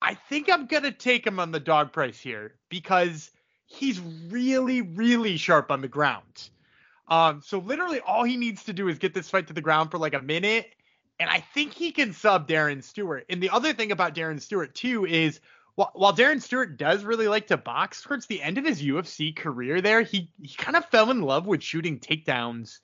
I 0.02 0.16
think 0.16 0.50
I'm 0.50 0.66
going 0.66 0.84
to 0.84 0.92
take 0.92 1.28
him 1.28 1.40
on 1.40 1.52
the 1.52 1.60
dog 1.60 1.92
price 1.92 2.20
here 2.20 2.56
because 2.70 3.30
he's 3.66 4.00
really, 4.30 4.82
really 4.82 5.38
sharp 5.38 5.72
on 5.72 5.82
the 5.82 5.88
ground. 5.88 6.50
Um, 7.08 7.42
so 7.44 7.60
literally 7.60 8.00
all 8.00 8.24
he 8.24 8.38
needs 8.38 8.64
to 8.66 8.74
do 8.74 8.88
is 8.88 9.00
get 9.00 9.14
this 9.14 9.30
fight 9.30 9.48
to 9.48 9.54
the 9.54 9.62
ground 9.62 9.92
for 9.92 9.98
like 9.98 10.14
a 10.14 10.22
minute, 10.22 10.74
and 11.20 11.30
I 11.30 11.40
think 11.54 11.74
he 11.74 11.92
can 11.92 12.14
sub 12.14 12.48
Darren 12.48 12.84
Stewart. 12.84 13.26
And 13.30 13.42
the 13.42 13.50
other 13.50 13.74
thing 13.74 13.92
about 13.92 14.16
Darren 14.16 14.42
Stewart 14.42 14.74
too 14.74 15.06
is 15.06 15.40
while, 15.76 15.92
while 15.94 16.14
Darren 16.14 16.42
Stewart 16.42 16.78
does 16.78 17.04
really 17.04 17.28
like 17.28 17.48
to 17.48 17.58
box, 17.58 18.02
towards 18.02 18.28
the 18.28 18.42
end 18.42 18.58
of 18.58 18.66
his 18.66 18.82
UFC 18.82 19.36
career, 19.36 19.82
there 19.82 20.02
he 20.02 20.32
he 20.42 20.56
kind 20.56 20.76
of 20.76 20.86
fell 20.86 21.12
in 21.12 21.22
love 21.22 21.46
with 21.48 21.64
shooting 21.64 22.00
takedowns, 22.00 22.80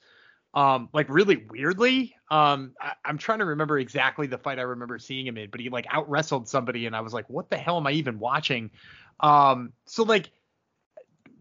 um, 0.53 0.89
like 0.93 1.09
really 1.09 1.45
weirdly. 1.50 2.15
Um, 2.29 2.74
I, 2.81 2.93
am 3.05 3.17
trying 3.17 3.39
to 3.39 3.45
remember 3.45 3.77
exactly 3.79 4.27
the 4.27 4.38
fight 4.38 4.59
I 4.59 4.63
remember 4.63 5.00
seeing 5.00 5.25
him 5.25 5.38
in, 5.38 5.50
but 5.50 5.59
he 5.59 5.69
like 5.69 5.88
out 5.89 6.09
wrestled 6.09 6.47
somebody, 6.47 6.86
and 6.86 6.95
I 6.95 7.01
was 7.01 7.13
like, 7.13 7.29
what 7.29 7.50
the 7.50 7.57
hell 7.57 7.77
am 7.77 7.88
I 7.88 7.91
even 7.91 8.19
watching? 8.19 8.71
Um, 9.19 9.74
so 9.86 10.03
like 10.03 10.31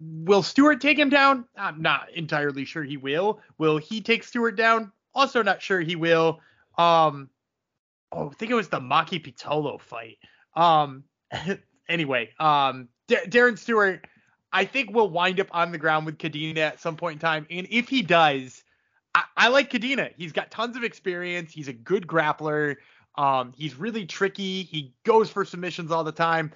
Will 0.01 0.43
Stewart 0.43 0.81
take 0.81 0.99
him 0.99 1.09
down? 1.09 1.47
I'm 1.57 1.81
not 1.81 2.11
entirely 2.13 2.65
sure 2.65 2.83
he 2.83 2.97
will. 2.97 3.41
Will 3.59 3.79
he 3.79 4.01
take 4.01 4.25
Stewart 4.25 4.57
down? 4.57 4.93
Also 5.15 5.43
not 5.43 5.63
sure 5.63 5.81
he 5.81 5.97
will. 5.97 6.41
Um, 6.77 7.31
oh, 8.13 8.31
I 8.31 8.35
think 8.35 8.51
it 8.51 8.55
was 8.55 8.69
the 8.69 8.81
Maki 8.81 9.25
Pitolo 9.25 9.81
fight. 9.81 10.19
Um, 10.55 11.05
anyway, 11.89 12.31
um, 12.39 12.89
D- 13.09 13.17
Darren 13.27 13.59
Stewart, 13.59 14.07
I 14.53 14.65
think 14.65 14.93
will 14.93 15.11
wind 15.11 15.41
up 15.41 15.49
on 15.51 15.73
the 15.73 15.79
ground 15.79 16.07
with 16.07 16.19
Cadena 16.19 16.59
at 16.59 16.81
some 16.81 16.97
point 16.97 17.15
in 17.15 17.21
time, 17.21 17.47
and 17.51 17.67
if 17.71 17.89
he 17.89 18.03
does, 18.03 18.63
I, 19.15 19.25
I 19.37 19.49
like 19.49 19.71
Cadena. 19.71 20.13
He's 20.17 20.33
got 20.33 20.51
tons 20.51 20.77
of 20.77 20.85
experience. 20.85 21.53
He's 21.53 21.69
a 21.69 21.73
good 21.73 22.07
grappler. 22.07 22.77
Um, 23.17 23.53
he's 23.57 23.77
really 23.77 24.05
tricky. 24.05 24.63
He 24.63 24.93
goes 25.05 25.31
for 25.31 25.45
submissions 25.45 25.91
all 25.91 26.05
the 26.05 26.13
time. 26.13 26.53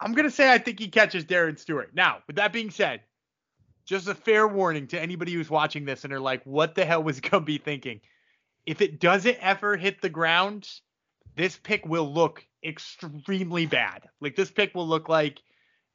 I'm 0.00 0.12
gonna 0.12 0.30
say 0.30 0.50
I 0.50 0.58
think 0.58 0.78
he 0.78 0.88
catches 0.88 1.24
Darren 1.24 1.58
Stewart. 1.58 1.94
Now, 1.94 2.18
with 2.26 2.36
that 2.36 2.52
being 2.52 2.70
said, 2.70 3.02
just 3.84 4.08
a 4.08 4.14
fair 4.14 4.48
warning 4.48 4.86
to 4.88 5.00
anybody 5.00 5.32
who's 5.32 5.50
watching 5.50 5.84
this 5.84 6.04
and 6.04 6.12
are 6.12 6.20
like, 6.20 6.42
what 6.44 6.74
the 6.74 6.84
hell 6.84 7.02
was 7.02 7.20
Gumby 7.20 7.62
thinking? 7.62 8.00
If 8.66 8.80
it 8.80 9.00
doesn't 9.00 9.38
ever 9.40 9.76
hit 9.76 10.00
the 10.00 10.08
ground, 10.08 10.68
this 11.36 11.56
pick 11.56 11.84
will 11.86 12.12
look 12.12 12.44
extremely 12.64 13.66
bad. 13.66 14.08
Like 14.20 14.36
this 14.36 14.50
pick 14.50 14.74
will 14.74 14.86
look 14.86 15.08
like 15.08 15.40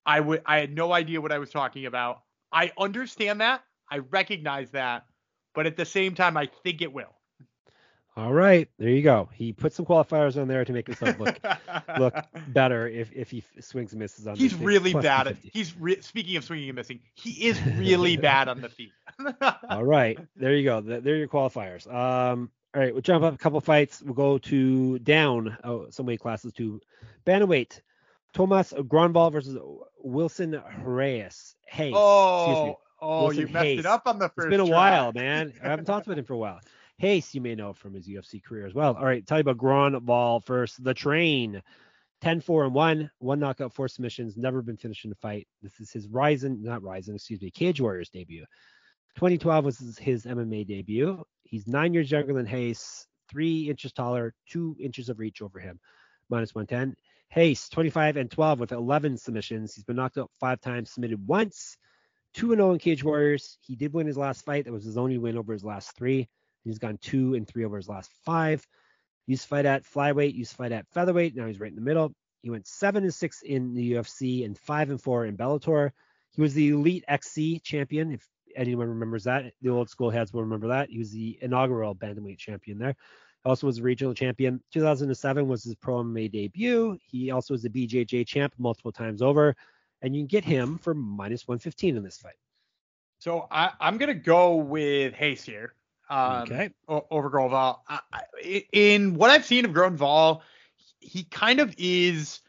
I 0.05 0.19
would 0.19 0.41
I 0.45 0.59
had 0.59 0.74
no 0.74 0.93
idea 0.93 1.21
what 1.21 1.31
I 1.31 1.39
was 1.39 1.50
talking 1.50 1.85
about. 1.85 2.21
I 2.51 2.71
understand 2.77 3.41
that. 3.41 3.62
I 3.89 4.00
recognize 4.00 4.71
that. 4.71 5.05
But 5.53 5.65
at 5.65 5.77
the 5.77 5.85
same 5.85 6.15
time, 6.15 6.38
I 6.38 6.50
think 6.63 6.81
it 6.81 6.93
will. 6.93 7.15
All 8.17 8.31
right, 8.31 8.69
there 8.79 8.88
you 8.89 9.01
go. 9.01 9.27
He 9.34 9.51
put 9.51 9.74
some 9.74 9.86
qualifiers 9.86 10.41
on 10.41 10.48
there 10.48 10.63
to 10.63 10.72
make 10.72 10.88
himself 10.88 11.19
look 11.19 11.38
look 12.00 12.15
better 12.48 12.88
if 12.88 13.12
if 13.12 13.29
he 13.29 13.43
swings 13.60 13.91
and 13.91 14.00
misses 14.00 14.25
on. 14.25 14.36
Feet. 14.36 14.41
He's 14.41 14.55
really 14.55 14.93
bad 14.93 15.27
at. 15.27 15.36
He's 15.41 15.75
re- 15.77 16.00
speaking 16.00 16.38
of 16.38 16.45
swinging 16.45 16.69
and 16.69 16.77
missing. 16.77 17.01
He 17.13 17.48
is 17.48 17.62
really 17.62 18.15
bad 18.31 18.48
on 18.48 18.62
the 18.62 18.69
feet. 18.69 18.93
all 19.69 19.84
right, 19.84 20.17
there 20.38 20.55
you 20.55 20.63
go. 20.63 20.79
There 20.79 21.13
are 21.13 21.17
your 21.17 21.27
qualifiers. 21.27 21.93
Um, 21.93 22.50
all 22.74 22.81
right, 22.81 22.93
we'll 22.93 23.01
jump 23.01 23.25
up 23.25 23.34
a 23.34 23.38
couple 23.38 23.60
fights. 23.60 24.01
We'll 24.01 24.13
go 24.13 24.38
to 24.38 24.98
down 25.00 25.57
oh, 25.65 25.88
some 25.89 26.05
weight 26.05 26.22
classes 26.22 26.53
to 26.53 26.79
bantamweight. 27.25 27.81
Tomas 28.31 28.72
Granval 28.74 29.31
versus 29.31 29.57
Wilson 30.00 30.62
Reyes. 30.84 31.55
Hey, 31.67 31.91
oh, 31.93 32.79
oh, 33.01 33.24
Wilson 33.24 33.41
you 33.41 33.48
messed 33.48 33.63
Reis. 33.63 33.79
it 33.79 33.86
up 33.86 34.03
on 34.05 34.19
the 34.19 34.29
first. 34.29 34.48
It's 34.48 34.51
been 34.51 34.62
a 34.62 34.67
try. 34.67 34.91
while, 34.91 35.12
man. 35.12 35.51
I 35.62 35.67
haven't 35.67 35.86
talked 35.86 36.05
about 36.07 36.17
him 36.17 36.25
for 36.25 36.34
a 36.34 36.38
while. 36.38 36.62
Reis, 37.02 37.36
you 37.36 37.42
may 37.42 37.56
know 37.56 37.74
from 37.74 37.94
his 37.94 38.08
UFC 38.08 38.44
career 38.44 38.66
as 38.66 38.74
well. 38.74 38.96
All 38.96 39.06
right, 39.06 39.25
tell 39.25 39.38
you 39.38 39.42
about 39.42 39.58
Gronvall 39.58 40.44
first. 40.44 40.84
The 40.84 40.94
Train, 40.94 41.62
10 42.22 42.42
4 42.42 42.66
and 42.66 42.74
1, 42.74 43.12
one 43.20 43.40
knockout, 43.40 43.74
four 43.74 43.88
submissions, 43.88 44.38
never 44.38 44.62
been 44.62 44.78
finished 44.78 45.06
in 45.06 45.12
a 45.12 45.16
fight. 45.16 45.48
This 45.62 45.80
is 45.80 45.92
his 45.92 46.08
Rizin, 46.08 46.64
not 46.64 46.84
Rizin, 46.84 47.16
excuse 47.16 47.42
me, 47.42 47.52
Cage 47.52 47.82
Warriors 47.82 48.10
debut. 48.10 48.46
2012 49.16 49.66
was 49.66 49.98
his 49.98 50.25
MMA 50.25 50.66
debut. 50.68 51.24
He's 51.44 51.68
nine 51.68 51.94
years 51.94 52.12
younger 52.12 52.34
than 52.34 52.46
Reis, 52.46 53.08
three 53.30 53.70
inches 53.70 53.92
taller, 53.92 54.34
two 54.50 54.75
inches 54.80 55.10
of 55.10 55.20
reach 55.20 55.42
over 55.42 55.60
him, 55.60 55.80
minus 56.30 56.56
110. 56.56 56.96
Reis, 57.36 57.68
25 57.70 58.18
and 58.18 58.32
12 58.32 58.60
with 58.60 58.72
11 58.72 59.18
submissions. 59.18 59.75
He's 59.75 59.84
been 59.84 59.98
knocked 59.98 60.18
out 60.18 60.32
five 60.40 60.62
times, 60.62 60.92
submitted 60.92 61.25
once, 61.28 61.78
2 62.36 62.50
0 62.56 62.72
in 62.72 62.80
Cage 62.80 63.04
Warriors. 63.04 63.58
He 63.62 63.75
did 63.75 63.94
win 63.94 64.08
his 64.08 64.18
last 64.18 64.46
fight. 64.46 64.66
That 64.66 64.74
was 64.74 64.86
his 64.86 64.98
only 64.98 65.18
win 65.18 65.38
over 65.38 65.52
his 65.52 65.64
last 65.64 65.96
three. 65.98 66.30
He's 66.65 66.79
gone 66.79 66.98
two 66.98 67.36
and 67.36 67.48
three 67.48 67.63
over 67.63 67.77
his 67.77 67.88
last 67.88 68.12
five. 68.25 68.65
He 69.25 69.34
Used 69.34 69.43
to 69.43 69.50
fight 69.50 69.65
at 69.65 69.84
flyweight, 69.84 70.34
used 70.34 70.51
to 70.51 70.57
fight 70.57 70.72
at 70.72 70.88
featherweight. 70.89 71.36
Now 71.36 71.48
he's 71.48 71.60
right 71.60 71.69
in 71.69 71.75
the 71.75 71.81
middle. 71.81 72.13
He 72.41 72.50
went 72.50 72.67
seven 72.67 73.03
and 73.03 73.13
six 73.13 73.41
in 73.41 73.74
the 73.74 73.93
UFC 73.93 74.45
and 74.45 74.57
five 74.57 74.89
and 74.89 75.01
four 75.01 75.25
in 75.25 75.38
Bellator. 75.38 75.91
He 76.31 76.41
was 76.41 76.53
the 76.53 76.69
Elite 76.69 77.05
XC 77.07 77.60
champion, 77.60 78.12
if 78.12 78.27
anyone 78.55 78.88
remembers 78.88 79.24
that. 79.24 79.53
The 79.62 79.69
old 79.69 79.89
school 79.89 80.10
heads 80.10 80.34
will 80.34 80.43
remember 80.43 80.67
that. 80.67 80.89
He 80.89 81.00
was 81.00 81.12
the 81.12 81.38
inaugural 81.41 81.95
bantamweight 81.95 82.38
champion 82.38 82.77
there. 82.77 82.95
Also 83.45 83.67
was 83.67 83.77
a 83.77 83.84
regional 83.84 84.13
champion. 84.13 84.62
2007 84.74 85.48
was 85.48 85.63
his 85.63 85.75
pro 85.75 86.03
MMA 86.03 86.31
debut. 86.31 86.98
He 87.03 87.31
also 87.31 87.53
was 87.53 87.63
a 87.65 87.69
BJJ 87.69 88.27
champ 88.27 88.53
multiple 88.57 88.91
times 88.91 89.22
over. 89.22 89.55
And 90.01 90.15
you 90.15 90.22
can 90.22 90.27
get 90.27 90.43
him 90.43 90.77
for 90.77 90.93
minus 90.93 91.48
115 91.48 91.95
in 91.95 92.03
this 92.03 92.17
fight. 92.17 92.36
So 93.19 93.48
I, 93.50 93.72
am 93.79 93.98
gonna 93.98 94.13
go 94.13 94.55
with 94.55 95.19
Reis 95.19 95.43
here 95.43 95.74
um, 96.09 96.43
okay. 96.43 96.69
over 96.88 97.29
Gronvall. 97.29 97.79
in 98.71 99.15
what 99.15 99.29
I've 99.29 99.45
seen 99.45 99.65
of 99.65 99.71
Gronvall, 99.71 100.41
he 101.00 101.24
kind 101.24 101.59
of 101.59 101.74
is. 101.77 102.39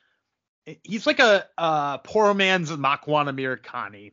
He's 0.82 1.06
like 1.06 1.20
a, 1.20 1.46
a 1.56 2.00
poor 2.02 2.34
man's 2.34 2.70
Makwan 2.70 3.28
Amirkhani. 3.28 4.12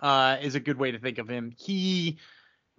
Uh, 0.00 0.38
is 0.40 0.54
a 0.54 0.60
good 0.60 0.78
way 0.78 0.92
to 0.92 0.98
think 0.98 1.18
of 1.18 1.28
him. 1.28 1.52
He, 1.58 2.16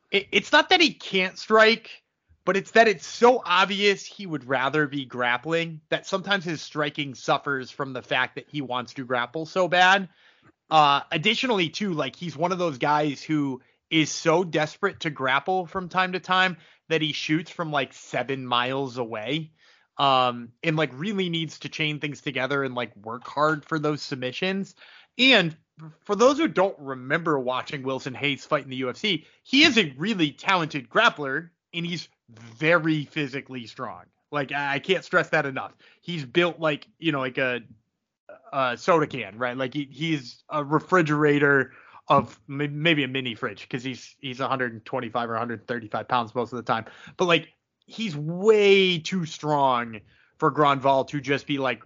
it, 0.09 0.27
it's 0.31 0.51
not 0.51 0.69
that 0.69 0.81
he 0.81 0.91
can't 0.91 1.37
strike, 1.37 2.01
but 2.45 2.57
it's 2.57 2.71
that 2.71 2.87
it's 2.87 3.05
so 3.05 3.43
obvious 3.45 4.03
he 4.03 4.25
would 4.25 4.45
rather 4.45 4.87
be 4.87 5.05
grappling 5.05 5.81
that 5.89 6.07
sometimes 6.07 6.43
his 6.43 6.63
striking 6.63 7.13
suffers 7.13 7.69
from 7.69 7.93
the 7.93 8.01
fact 8.01 8.35
that 8.35 8.47
he 8.49 8.61
wants 8.61 8.95
to 8.95 9.05
grapple 9.05 9.45
so 9.45 9.67
bad. 9.67 10.09
Uh, 10.71 11.01
additionally, 11.11 11.69
too, 11.69 11.93
like 11.93 12.15
he's 12.15 12.35
one 12.35 12.51
of 12.51 12.57
those 12.57 12.79
guys 12.79 13.21
who 13.21 13.61
is 13.91 14.09
so 14.09 14.43
desperate 14.43 15.01
to 15.01 15.09
grapple 15.09 15.67
from 15.67 15.89
time 15.89 16.13
to 16.13 16.19
time 16.19 16.57
that 16.89 17.01
he 17.01 17.13
shoots 17.13 17.51
from 17.51 17.71
like 17.71 17.93
seven 17.93 18.45
miles 18.45 18.97
away 18.97 19.51
um 19.97 20.49
and 20.63 20.77
like 20.77 20.89
really 20.93 21.29
needs 21.29 21.59
to 21.59 21.69
chain 21.69 21.99
things 21.99 22.21
together 22.21 22.63
and 22.63 22.73
like 22.73 22.95
work 22.95 23.27
hard 23.27 23.65
for 23.65 23.77
those 23.77 24.01
submissions 24.01 24.73
and 25.17 25.55
for 26.03 26.15
those 26.15 26.37
who 26.37 26.47
don't 26.47 26.77
remember 26.79 27.39
watching 27.39 27.83
Wilson 27.83 28.17
Reis 28.19 28.45
fight 28.45 28.63
in 28.63 28.69
the 28.69 28.81
UFC, 28.81 29.25
he 29.43 29.63
is 29.63 29.77
a 29.77 29.93
really 29.97 30.31
talented 30.31 30.89
grappler 30.89 31.49
and 31.73 31.85
he's 31.85 32.07
very 32.29 33.05
physically 33.05 33.67
strong. 33.67 34.03
Like 34.31 34.51
I 34.51 34.79
can't 34.79 35.03
stress 35.03 35.29
that 35.29 35.45
enough. 35.45 35.73
He's 36.01 36.25
built 36.25 36.59
like 36.59 36.87
you 36.99 37.11
know 37.11 37.19
like 37.19 37.37
a, 37.37 37.61
a 38.53 38.77
soda 38.77 39.07
can, 39.07 39.37
right? 39.37 39.57
Like 39.57 39.73
he, 39.73 39.87
he's 39.91 40.43
a 40.49 40.63
refrigerator 40.63 41.73
of 42.11 42.37
maybe 42.47 43.05
a 43.05 43.07
mini 43.07 43.33
fridge 43.35 43.61
because 43.61 43.83
he's 43.83 44.15
he's 44.19 44.39
125 44.39 45.29
or 45.29 45.33
135 45.33 46.07
pounds 46.09 46.35
most 46.35 46.51
of 46.51 46.57
the 46.57 46.63
time. 46.63 46.85
But 47.15 47.25
like 47.25 47.47
he's 47.85 48.15
way 48.17 48.99
too 48.99 49.25
strong 49.25 50.01
for 50.37 50.51
Grandval 50.51 51.07
to 51.07 51.21
just 51.21 51.47
be 51.47 51.57
like 51.57 51.83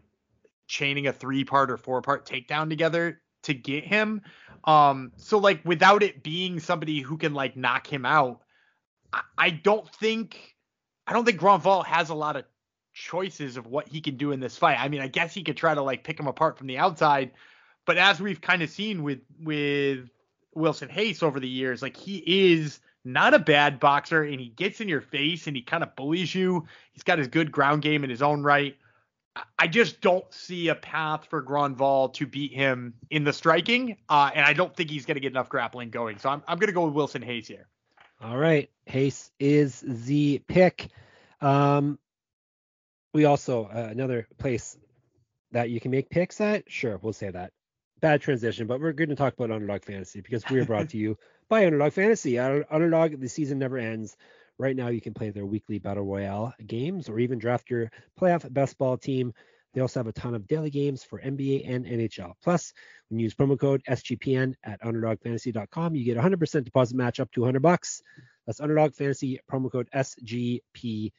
chaining 0.67 1.05
a 1.05 1.13
three 1.13 1.43
part 1.43 1.69
or 1.69 1.77
four 1.77 2.01
part 2.01 2.25
takedown 2.27 2.69
together 2.69 3.21
to 3.43 3.53
get 3.53 3.85
him. 3.85 4.23
Um, 4.63 5.11
so 5.15 5.37
like 5.37 5.63
without 5.63 6.01
it 6.01 6.23
being 6.23 6.59
somebody 6.59 7.01
who 7.01 7.17
can 7.17 7.35
like 7.35 7.55
knock 7.55 7.85
him 7.85 8.03
out, 8.03 8.41
I, 9.13 9.21
I 9.37 9.49
don't 9.51 9.87
think 9.87 10.55
I 11.05 11.13
don't 11.13 11.23
think 11.23 11.39
Grandval 11.39 11.85
has 11.85 12.09
a 12.09 12.15
lot 12.15 12.35
of 12.35 12.45
choices 12.93 13.57
of 13.57 13.67
what 13.67 13.87
he 13.87 14.01
can 14.01 14.17
do 14.17 14.31
in 14.31 14.39
this 14.39 14.57
fight. 14.57 14.79
I 14.79 14.89
mean, 14.89 15.01
I 15.01 15.07
guess 15.07 15.35
he 15.35 15.43
could 15.43 15.57
try 15.57 15.75
to 15.75 15.83
like 15.83 16.03
pick 16.03 16.19
him 16.19 16.25
apart 16.25 16.57
from 16.57 16.65
the 16.65 16.79
outside, 16.79 17.29
but 17.85 17.99
as 17.99 18.19
we've 18.19 18.41
kind 18.41 18.63
of 18.63 18.71
seen 18.71 19.03
with 19.03 19.19
with 19.39 20.09
Wilson 20.55 20.89
Reis 20.95 21.21
over 21.21 21.39
the 21.39 21.47
years, 21.47 21.81
like 21.81 21.97
he 21.97 22.51
is 22.53 22.79
not 23.03 23.33
a 23.33 23.39
bad 23.39 23.79
boxer 23.79 24.23
and 24.23 24.39
he 24.39 24.47
gets 24.47 24.81
in 24.81 24.89
your 24.89 25.01
face 25.01 25.47
and 25.47 25.55
he 25.55 25.61
kind 25.61 25.83
of 25.83 25.95
bullies 25.95 26.33
you. 26.33 26.65
He's 26.93 27.03
got 27.03 27.19
his 27.19 27.27
good 27.27 27.51
ground 27.51 27.81
game 27.81 28.03
in 28.03 28.09
his 28.09 28.21
own 28.21 28.41
right. 28.41 28.75
I 29.59 29.67
just 29.67 29.99
don't 29.99 30.25
see 30.33 30.69
a 30.69 30.75
path 30.75 31.25
for 31.29 31.43
Grandval 31.43 32.13
to 32.13 32.25
beat 32.25 32.53
him 32.53 32.93
in 33.09 33.25
the 33.25 33.33
striking, 33.33 33.97
uh, 34.07 34.31
and 34.33 34.45
I 34.45 34.53
don't 34.53 34.73
think 34.73 34.89
he's 34.89 35.05
going 35.05 35.15
to 35.15 35.21
get 35.21 35.33
enough 35.33 35.49
grappling 35.49 35.89
going. 35.89 36.19
So 36.19 36.29
I'm, 36.29 36.41
I'm 36.47 36.57
going 36.57 36.67
to 36.67 36.73
go 36.73 36.85
with 36.85 36.93
Wilson 36.93 37.21
Reis 37.21 37.47
here. 37.47 37.67
All 38.21 38.37
right, 38.37 38.69
Reis 38.93 39.31
is 39.37 39.83
the 39.85 40.41
pick. 40.47 40.87
Um, 41.41 41.99
we 43.13 43.25
also 43.25 43.65
uh, 43.65 43.89
another 43.91 44.27
place 44.37 44.77
that 45.51 45.69
you 45.69 45.81
can 45.81 45.91
make 45.91 46.09
picks 46.09 46.39
at. 46.39 46.71
Sure, 46.71 46.97
we'll 47.01 47.13
say 47.13 47.29
that. 47.29 47.51
Bad 48.01 48.21
transition, 48.21 48.67
but 48.67 48.81
we're 48.81 48.91
going 48.91 49.09
to 49.09 49.15
talk 49.15 49.33
about 49.33 49.51
Underdog 49.51 49.83
Fantasy 49.83 50.21
because 50.21 50.43
we 50.49 50.59
are 50.59 50.65
brought 50.65 50.89
to 50.89 50.97
you 50.97 51.17
by 51.49 51.65
Underdog 51.65 51.93
Fantasy. 51.93 52.37
Underdog, 52.37 53.19
the 53.19 53.29
season 53.29 53.59
never 53.59 53.77
ends. 53.77 54.17
Right 54.57 54.75
now, 54.75 54.89
you 54.89 55.01
can 55.01 55.13
play 55.13 55.29
their 55.29 55.45
weekly 55.45 55.79
battle 55.79 56.05
royale 56.05 56.53
games 56.65 57.09
or 57.09 57.19
even 57.19 57.39
draft 57.39 57.69
your 57.69 57.91
playoff 58.19 58.51
best 58.53 58.77
ball 58.77 58.97
team. 58.97 59.33
They 59.73 59.81
also 59.81 59.99
have 59.99 60.07
a 60.07 60.13
ton 60.13 60.33
of 60.33 60.47
daily 60.47 60.69
games 60.69 61.03
for 61.03 61.19
NBA 61.19 61.69
and 61.69 61.85
NHL. 61.85 62.33
Plus, 62.41 62.73
when 63.09 63.19
you 63.19 63.23
use 63.23 63.33
promo 63.33 63.59
code 63.59 63.81
SGPN 63.89 64.55
at 64.63 64.81
underdogfantasy.com, 64.81 65.95
you 65.95 66.05
get 66.05 66.17
100% 66.17 66.63
deposit 66.63 66.95
match 66.95 67.19
up 67.19 67.29
to 67.33 67.41
100 67.41 67.61
bucks. 67.61 68.01
That's 68.45 68.61
Underdog 68.61 68.93
Fantasy 68.93 69.39
promo 69.51 69.69
code 69.69 69.89
SGPN. 69.93 71.11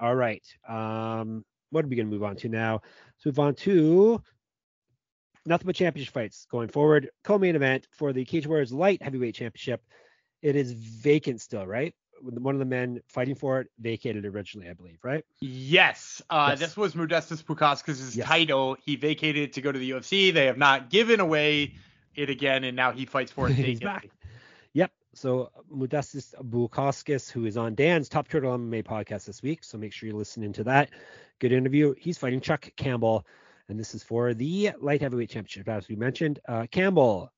All 0.00 0.14
right. 0.16 0.44
Um, 0.68 1.44
what 1.70 1.84
are 1.84 1.88
we 1.88 1.96
going 1.96 2.06
to 2.08 2.12
move 2.12 2.24
on 2.24 2.36
to 2.36 2.48
now? 2.48 2.80
Let's 3.14 3.26
move 3.26 3.38
on 3.38 3.54
to 3.54 4.20
nothing 5.46 5.66
but 5.66 5.76
championship 5.76 6.14
fights 6.14 6.46
going 6.50 6.68
forward. 6.68 7.10
Co-main 7.24 7.56
event 7.56 7.86
for 7.90 8.12
the 8.12 8.24
Cage 8.24 8.46
Warriors 8.46 8.72
Light 8.72 9.02
Heavyweight 9.02 9.34
Championship. 9.34 9.82
It 10.42 10.56
is 10.56 10.72
vacant 10.72 11.40
still, 11.40 11.66
right? 11.66 11.94
one 12.22 12.54
of 12.54 12.58
the 12.58 12.64
men 12.64 13.00
fighting 13.06 13.34
for 13.34 13.60
it 13.60 13.68
vacated 13.78 14.24
originally, 14.24 14.68
I 14.68 14.72
believe, 14.72 14.98
right? 15.02 15.24
Yes. 15.40 16.22
Uh, 16.30 16.48
yes. 16.50 16.60
This 16.60 16.76
was 16.76 16.94
Modestas 16.94 17.42
Bukauskas' 17.42 18.16
yes. 18.16 18.26
title. 18.26 18.76
He 18.84 18.96
vacated 18.96 19.54
to 19.54 19.60
go 19.60 19.72
to 19.72 19.78
the 19.78 19.90
UFC. 19.90 20.32
They 20.32 20.46
have 20.46 20.58
not 20.58 20.90
given 20.90 21.20
away 21.20 21.74
it 22.14 22.30
again, 22.30 22.64
and 22.64 22.76
now 22.76 22.92
he 22.92 23.06
fights 23.06 23.30
for 23.30 23.48
it 23.48 23.52
He's 23.54 23.80
back. 23.80 24.08
Yep. 24.72 24.92
So 25.14 25.50
Modestas 25.72 26.34
Bukauskas, 26.42 27.30
who 27.30 27.46
is 27.46 27.56
on 27.56 27.74
Dan's 27.74 28.08
Top 28.08 28.28
Turtle 28.28 28.56
MMA 28.56 28.84
podcast 28.84 29.26
this 29.26 29.42
week, 29.42 29.64
so 29.64 29.78
make 29.78 29.92
sure 29.92 30.08
you 30.08 30.16
listen 30.16 30.42
into 30.42 30.64
that. 30.64 30.90
Good 31.38 31.52
interview. 31.52 31.94
He's 31.98 32.18
fighting 32.18 32.40
Chuck 32.40 32.70
Campbell, 32.76 33.26
and 33.68 33.78
this 33.78 33.94
is 33.94 34.02
for 34.02 34.34
the 34.34 34.70
light 34.80 35.00
heavyweight 35.00 35.30
championship, 35.30 35.68
as 35.68 35.88
we 35.88 35.96
mentioned. 35.96 36.38
Uh, 36.48 36.66
Campbell, 36.70 37.30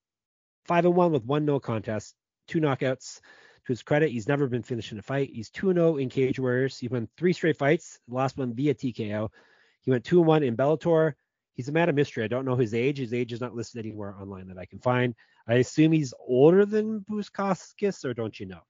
five 0.66 0.84
and 0.84 0.94
one 0.94 1.12
with 1.12 1.24
one 1.24 1.44
no 1.44 1.58
contest, 1.60 2.14
two 2.46 2.60
knockouts. 2.60 3.20
To 3.66 3.72
his 3.72 3.82
credit, 3.82 4.10
he's 4.10 4.28
never 4.28 4.46
been 4.46 4.62
finished 4.62 4.92
in 4.92 4.98
a 4.98 5.02
fight. 5.02 5.30
He's 5.32 5.50
2 5.50 5.74
0 5.74 5.96
in 5.98 6.08
Cage 6.08 6.40
Warriors. 6.40 6.78
He 6.78 6.88
won 6.88 7.08
three 7.18 7.34
straight 7.34 7.58
fights, 7.58 7.98
last 8.08 8.38
one 8.38 8.54
via 8.54 8.74
TKO. 8.74 9.28
He 9.82 9.90
went 9.90 10.04
2 10.04 10.22
1 10.22 10.42
in 10.42 10.56
Bellator. 10.56 11.12
He's 11.54 11.68
a 11.68 11.72
man 11.72 11.88
of 11.88 11.94
mystery. 11.94 12.24
I 12.24 12.28
don't 12.28 12.44
know 12.44 12.56
his 12.56 12.72
age. 12.72 12.98
His 12.98 13.12
age 13.12 13.32
is 13.32 13.40
not 13.40 13.54
listed 13.54 13.84
anywhere 13.84 14.14
online 14.18 14.48
that 14.48 14.58
I 14.58 14.64
can 14.64 14.78
find. 14.78 15.14
I 15.46 15.54
assume 15.54 15.92
he's 15.92 16.14
older 16.26 16.64
than 16.64 17.04
Bukauskas, 17.10 18.04
or 18.04 18.14
don't 18.14 18.38
you 18.38 18.46
know? 18.46 18.60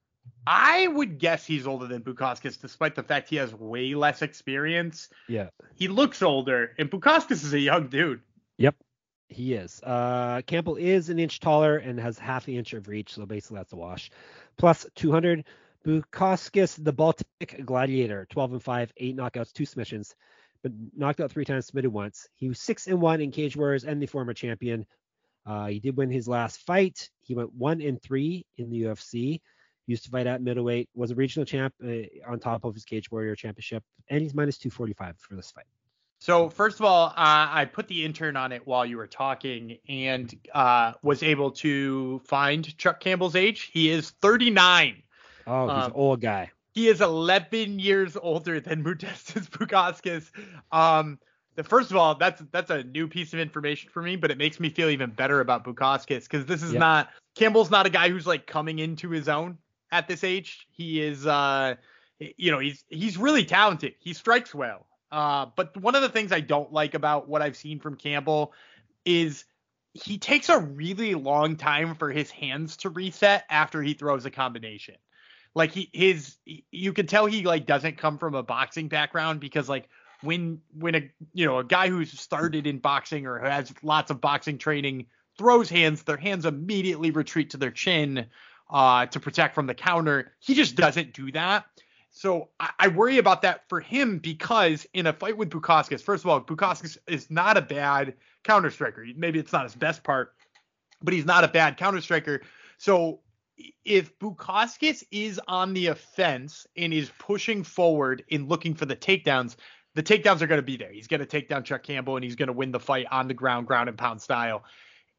I 0.47 0.87
would 0.87 1.19
guess 1.19 1.45
he's 1.47 1.67
older 1.67 1.87
than 1.87 2.03
Bukauskas, 2.03 2.61
despite 2.61 2.95
the 2.95 3.03
fact 3.03 3.29
he 3.29 3.37
has 3.37 3.55
way 3.55 3.95
less 3.95 4.23
experience. 4.23 5.09
Yeah. 5.29 5.49
He 5.75 5.89
looks 5.89 6.23
older, 6.23 6.73
and 6.79 6.91
Bukauskas 6.91 7.45
is 7.45 7.53
a 7.53 7.61
young 7.61 7.89
dude. 7.89 8.21
Yep. 8.57 8.77
He 9.29 9.55
is. 9.55 9.81
Uh, 9.83 10.41
Campbell 10.47 10.77
is 10.77 11.11
an 11.11 11.19
inch 11.19 11.41
taller 11.41 11.77
and 11.77 12.01
has 12.01 12.19
half 12.19 12.47
the 12.47 12.57
inch 12.57 12.73
of 12.73 12.89
reach, 12.89 13.13
so 13.13 13.27
basically 13.27 13.59
that's 13.59 13.75
a 13.75 13.77
wash 13.77 14.11
plus 14.59 14.87
200. 14.97 15.45
Bukauskas, 15.87 16.83
the 16.83 16.93
Baltic 16.93 17.63
Gladiator, 17.65 18.27
12 18.31 18.53
and 18.55 18.63
5, 18.63 18.93
eight 18.99 19.17
knockouts, 19.17 19.53
two 19.53 19.65
submissions, 19.65 20.15
but 20.63 20.73
knocked 20.95 21.21
out 21.21 21.31
three 21.31 21.45
times, 21.45 21.67
submitted 21.67 21.91
once. 21.91 22.29
He 22.35 22.49
was 22.49 22.61
six 22.61 22.89
and 22.89 23.01
one 23.01 23.21
in 23.21 23.31
Cage 23.31 23.57
Warriors 23.57 23.85
and 23.85 24.03
the 24.03 24.07
former 24.07 24.35
champion. 24.35 24.85
Uh, 25.47 25.67
he 25.67 25.81
did 25.81 25.97
win 25.97 26.11
his 26.11 26.29
last 26.29 26.67
fight. 26.67 27.09
He 27.21 27.35
went 27.35 27.55
one 27.55 27.81
and 27.81 28.03
three 28.03 28.45
in 28.59 28.71
the 28.71 28.83
UFC. 28.83 29.41
Used 29.89 30.05
to 30.05 30.11
fight 30.11 30.27
at 30.27 30.43
middleweight. 30.43 30.89
Was 30.95 31.11
a 31.11 31.15
regional 31.15 31.47
champ 31.47 31.75
uh, 31.83 32.31
on 32.31 32.39
top 32.39 32.65
of 32.65 32.75
his 32.75 32.85
Cage 32.85 33.11
Warrior 33.11 33.35
championship, 33.35 33.83
and 34.09 34.21
he's 34.21 34.35
minus 34.35 34.59
245 34.59 35.17
for 35.19 35.35
this 35.35 35.51
fight. 35.51 35.65
So 36.21 36.51
first 36.51 36.79
of 36.79 36.85
all, 36.85 37.07
uh, 37.07 37.13
I 37.17 37.65
put 37.65 37.89
the 37.89 38.05
intern 38.05 38.37
on 38.37 38.53
it 38.53 38.67
while 38.67 38.85
you 38.85 38.99
were 38.99 39.07
talking 39.07 39.79
and 39.89 40.35
uh, 40.53 40.93
was 41.03 41.23
able 41.23 41.53
to 41.53 42.21
find 42.21 42.77
Chuck 42.77 43.01
Campbell's 43.01 43.37
age. 43.37 43.71
He 43.73 43.89
is 43.91 44.11
39. 44.21 45.03
Oh, 45.47 45.63
he's 45.63 45.71
um, 45.71 45.83
an 45.85 45.93
old 45.95 46.21
guy. 46.21 46.51
He 46.75 46.89
is 46.89 47.01
11 47.01 47.79
years 47.79 48.17
older 48.21 48.61
than 48.61 48.85
Modestas 48.85 49.49
Bukauskas. 49.51 50.31
Um, 50.71 51.19
the 51.55 51.65
first 51.65 51.91
of 51.91 51.97
all, 51.97 52.15
that's 52.15 52.41
that's 52.53 52.71
a 52.71 52.85
new 52.85 53.09
piece 53.09 53.33
of 53.33 53.41
information 53.41 53.91
for 53.91 54.01
me, 54.01 54.15
but 54.15 54.31
it 54.31 54.39
makes 54.39 54.61
me 54.61 54.71
feel 54.71 54.91
even 54.91 55.11
better 55.11 55.41
about 55.41 55.65
Bukauskas 55.65 56.23
because 56.23 56.47
this 56.47 56.63
is 56.63 56.73
yep. 56.73 56.81
not 56.81 57.09
Campbell's 57.35 57.71
not 57.71 57.87
a 57.87 57.91
guy 57.91 58.11
who's 58.11 58.27
like 58.27 58.47
coming 58.47 58.79
into 58.79 59.11
his 59.11 59.29
own 59.29 59.59
at 59.91 60.09
this 60.09 60.25
age. 60.25 60.67
He 60.71 61.01
is, 61.01 61.27
uh, 61.27 61.75
you 62.19 62.51
know, 62.51 62.59
he's 62.59 62.85
he's 62.89 63.17
really 63.17 63.45
talented. 63.45 63.95
He 63.99 64.13
strikes 64.13 64.55
well. 64.55 64.87
Uh, 65.11 65.47
but 65.57 65.77
one 65.77 65.95
of 65.95 66.03
the 66.03 66.09
things 66.09 66.33
I 66.33 66.41
don't 66.41 66.73
like 66.73 66.95
about 66.95 67.29
what 67.29 67.41
I've 67.41 67.57
seen 67.57 67.81
from 67.81 67.97
Campbell 67.97 68.53
is 69.05 69.45
he 69.95 70.19
takes 70.19 70.49
a 70.49 70.59
really 70.59 71.15
long 71.15 71.57
time 71.57 71.95
for 71.95 72.11
his 72.11 72.31
hands 72.31 72.77
to 72.79 72.91
reset 72.91 73.45
after 73.49 73.83
he 73.83 73.95
throws 73.95 74.27
a 74.27 74.31
combination. 74.31 74.97
Like 75.55 75.73
he 75.73 75.91
his 75.93 76.37
you 76.45 76.93
can 76.93 77.07
tell 77.07 77.27
he 77.27 77.43
like 77.45 77.67
doesn't 77.67 77.97
come 77.97 78.19
from 78.19 78.35
a 78.35 78.43
boxing 78.43 78.89
background 78.89 79.41
because 79.41 79.69
like 79.69 79.89
when 80.23 80.61
when 80.79 80.95
a 80.95 81.11
you 81.33 81.47
know 81.47 81.59
a 81.59 81.65
guy 81.65 81.89
who's 81.89 82.19
started 82.19 82.67
in 82.67 82.79
boxing 82.79 83.27
or 83.27 83.39
has 83.39 83.73
lots 83.83 84.11
of 84.11 84.21
boxing 84.21 84.59
training 84.59 85.07
throws 85.39 85.71
hands, 85.71 86.03
their 86.03 86.17
hands 86.17 86.45
immediately 86.45 87.11
retreat 87.11 87.51
to 87.51 87.57
their 87.57 87.71
chin 87.71 88.27
uh, 88.71 89.07
to 89.07 89.21
protect 89.21 89.55
from 89.55 89.67
the 89.67 89.75
counter. 89.75 90.33
He 90.41 90.55
just 90.55 90.77
doesn't 90.77 91.15
do 91.15 91.33
that. 91.33 91.67
So 92.11 92.49
I, 92.59 92.71
I, 92.79 92.89
worry 92.89 93.19
about 93.19 93.43
that 93.43 93.69
for 93.69 93.81
him 93.81 94.19
because 94.19 94.87
in 94.93 95.07
a 95.07 95.13
fight 95.13 95.37
with 95.37 95.51
Bukauskas, 95.51 96.03
first 96.03 96.25
of 96.25 96.31
all, 96.31 96.41
Bukauskas 96.41 96.99
is 97.07 97.31
not 97.31 97.57
a 97.57 97.63
bad 97.63 98.15
counter 98.45 98.71
striker. 98.71 99.07
Maybe 99.17 99.39
it's 99.39 99.53
not 99.53 99.65
his 99.65 99.75
best 99.75 100.03
part, 100.03 100.35
but 101.03 101.15
he's 101.15 101.27
not 101.27 101.45
a 101.45 101.49
bad 101.49 101.77
counter 101.77 102.01
striker. 102.01 102.43
So 102.79 103.21
if 103.85 104.19
Bukauskas 104.19 105.05
is 105.11 105.41
on 105.49 105.75
the 105.75 105.89
offense 105.89 106.67
and 106.77 106.93
is 106.93 107.11
pushing 107.19 107.63
forward 107.63 108.25
and 108.31 108.49
looking 108.49 108.75
for 108.75 108.87
the 108.87 108.97
takedowns, 108.97 109.57
the 109.95 110.03
takedowns 110.03 110.43
are 110.43 110.47
going 110.47 110.61
to 110.61 110.63
be 110.63 110.77
there. 110.77 110.93
He's 110.93 111.09
going 111.09 111.21
to 111.21 111.27
take 111.27 111.49
down 111.49 111.65
Chuck 111.65 111.83
Campbell 111.83 112.17
and 112.17 112.25
he's 112.25 112.37
going 112.37 112.49
to 112.49 112.53
win 112.53 112.73
the 112.73 112.81
fight 112.81 113.07
on 113.11 113.29
the 113.29 113.35
ground, 113.35 113.67
ground 113.67 113.89
and 113.89 113.99
pound 113.99 114.23
style. 114.23 114.65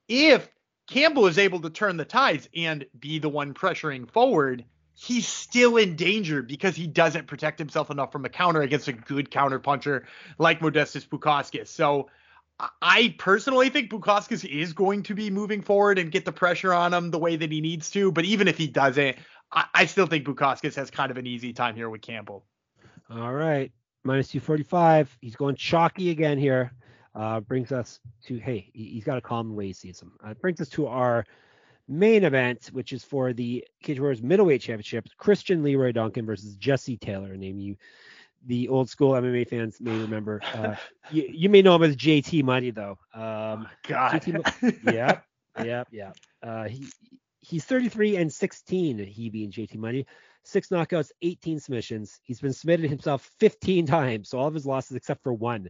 If 0.08 0.50
Campbell 0.90 1.28
is 1.28 1.38
able 1.38 1.62
to 1.62 1.70
turn 1.70 1.98
the 1.98 2.06
tides 2.06 2.50
and 2.56 2.86
be 2.98 3.20
the 3.20 3.30
one 3.30 3.54
pressuring 3.54 4.10
forward, 4.10 4.66
he's 4.96 5.28
still 5.28 5.78
in 5.78 5.96
danger 5.96 6.42
because 6.42 6.76
he 6.76 6.88
doesn't 6.88 7.28
protect 7.28 7.60
himself 7.60 7.92
enough 7.92 8.12
from 8.12 8.26
a 8.26 8.30
counter 8.30 8.62
against 8.62 8.88
a 8.88 8.94
good 8.94 9.30
counter 9.30 9.60
puncher 9.60 10.08
like 10.38 10.60
Modestas 10.60 11.08
Bukauskas. 11.08 11.68
So 11.68 12.10
I 12.82 13.16
personally 13.18 13.70
think 13.70 13.90
Bukauskas 13.90 14.44
is 14.44 14.74
going 14.74 15.04
to 15.04 15.16
be 15.16 15.30
moving 15.30 15.62
forward 15.62 16.00
and 16.00 16.12
get 16.12 16.26
the 16.26 16.32
pressure 16.32 16.74
on 16.74 16.94
him 16.94 17.12
the 17.12 17.20
way 17.20 17.36
that 17.36 17.52
he 17.52 17.62
needs 17.62 17.92
to. 17.92 18.12
But 18.12 18.26
even 18.26 18.48
if 18.48 18.58
he 18.58 18.68
doesn't, 18.68 19.16
I, 19.52 19.66
I 19.74 19.86
still 19.86 20.08
think 20.08 20.26
Bukauskas 20.26 20.76
has 20.76 20.92
kind 20.92 21.12
of 21.12 21.18
an 21.18 21.28
easy 21.28 21.54
time 21.54 21.76
here 21.76 21.90
with 21.90 22.02
Campbell. 22.02 22.44
All 23.10 23.34
right. 23.34 23.72
Minus 24.04 24.30
245. 24.30 25.18
He's 25.22 25.36
going 25.36 25.56
chalky 25.56 26.10
again 26.10 26.38
here. 26.38 26.74
Uh, 27.20 27.42
brings 27.42 27.74
us 27.74 28.00
to, 28.24 28.38
hey, 28.38 28.70
he's 28.74 29.04
got 29.04 29.18
a 29.18 29.22
calm 29.22 29.54
way 29.54 29.68
he 29.68 29.74
sees 29.74 30.00
him. 30.00 30.14
Uh, 30.24 30.34
brings 30.36 30.62
us 30.62 30.70
to 30.70 30.88
our 30.88 31.26
main 31.90 32.24
event, 32.24 32.70
which 32.72 32.94
is 32.94 33.04
for 33.04 33.34
the 33.34 33.66
Cage 33.84 34.00
Warriors 34.00 34.22
middleweight 34.22 34.62
championship. 34.62 35.10
Christian 35.18 35.62
Leroy 35.62 35.92
Duncan 35.92 36.26
versus 36.26 36.56
Jesse 36.56 36.96
Taylor, 36.96 37.34
a 37.34 37.38
name 37.38 37.60
you 37.60 37.76
the 38.46 38.70
old 38.70 38.90
school 38.90 39.12
MMA 39.12 39.50
fans 39.50 39.82
may 39.82 39.98
remember. 39.98 40.42
Uh, 40.54 40.76
you, 41.12 41.30
you, 41.30 41.50
may 41.50 41.62
know 41.62 41.76
him 41.76 41.84
as 41.84 41.98
JT 41.98 42.44
Money 42.44 42.72
though. 42.72 42.98
Um, 43.14 43.68
God. 43.86 44.14
JT, 44.14 44.94
yeah, 44.94 45.20
yeah, 45.62 45.84
yeah. 45.92 46.12
Uh, 46.42 46.70
he 46.70 46.88
he's 47.42 47.66
33 47.66 48.16
and 48.16 48.32
16. 48.32 48.98
He 49.00 49.30
being 49.30 49.52
JT 49.52 49.76
Money, 49.76 50.06
six 50.44 50.70
knockouts, 50.70 51.12
18 51.22 51.60
submissions. 51.60 52.22
He's 52.24 52.40
been 52.40 52.54
submitted 52.54 52.90
himself 52.90 53.30
15 53.40 53.86
times. 53.88 54.30
So 54.30 54.40
all 54.40 54.48
of 54.48 54.54
his 54.54 54.66
losses 54.66 54.96
except 54.96 55.22
for 55.22 55.34
one 55.34 55.70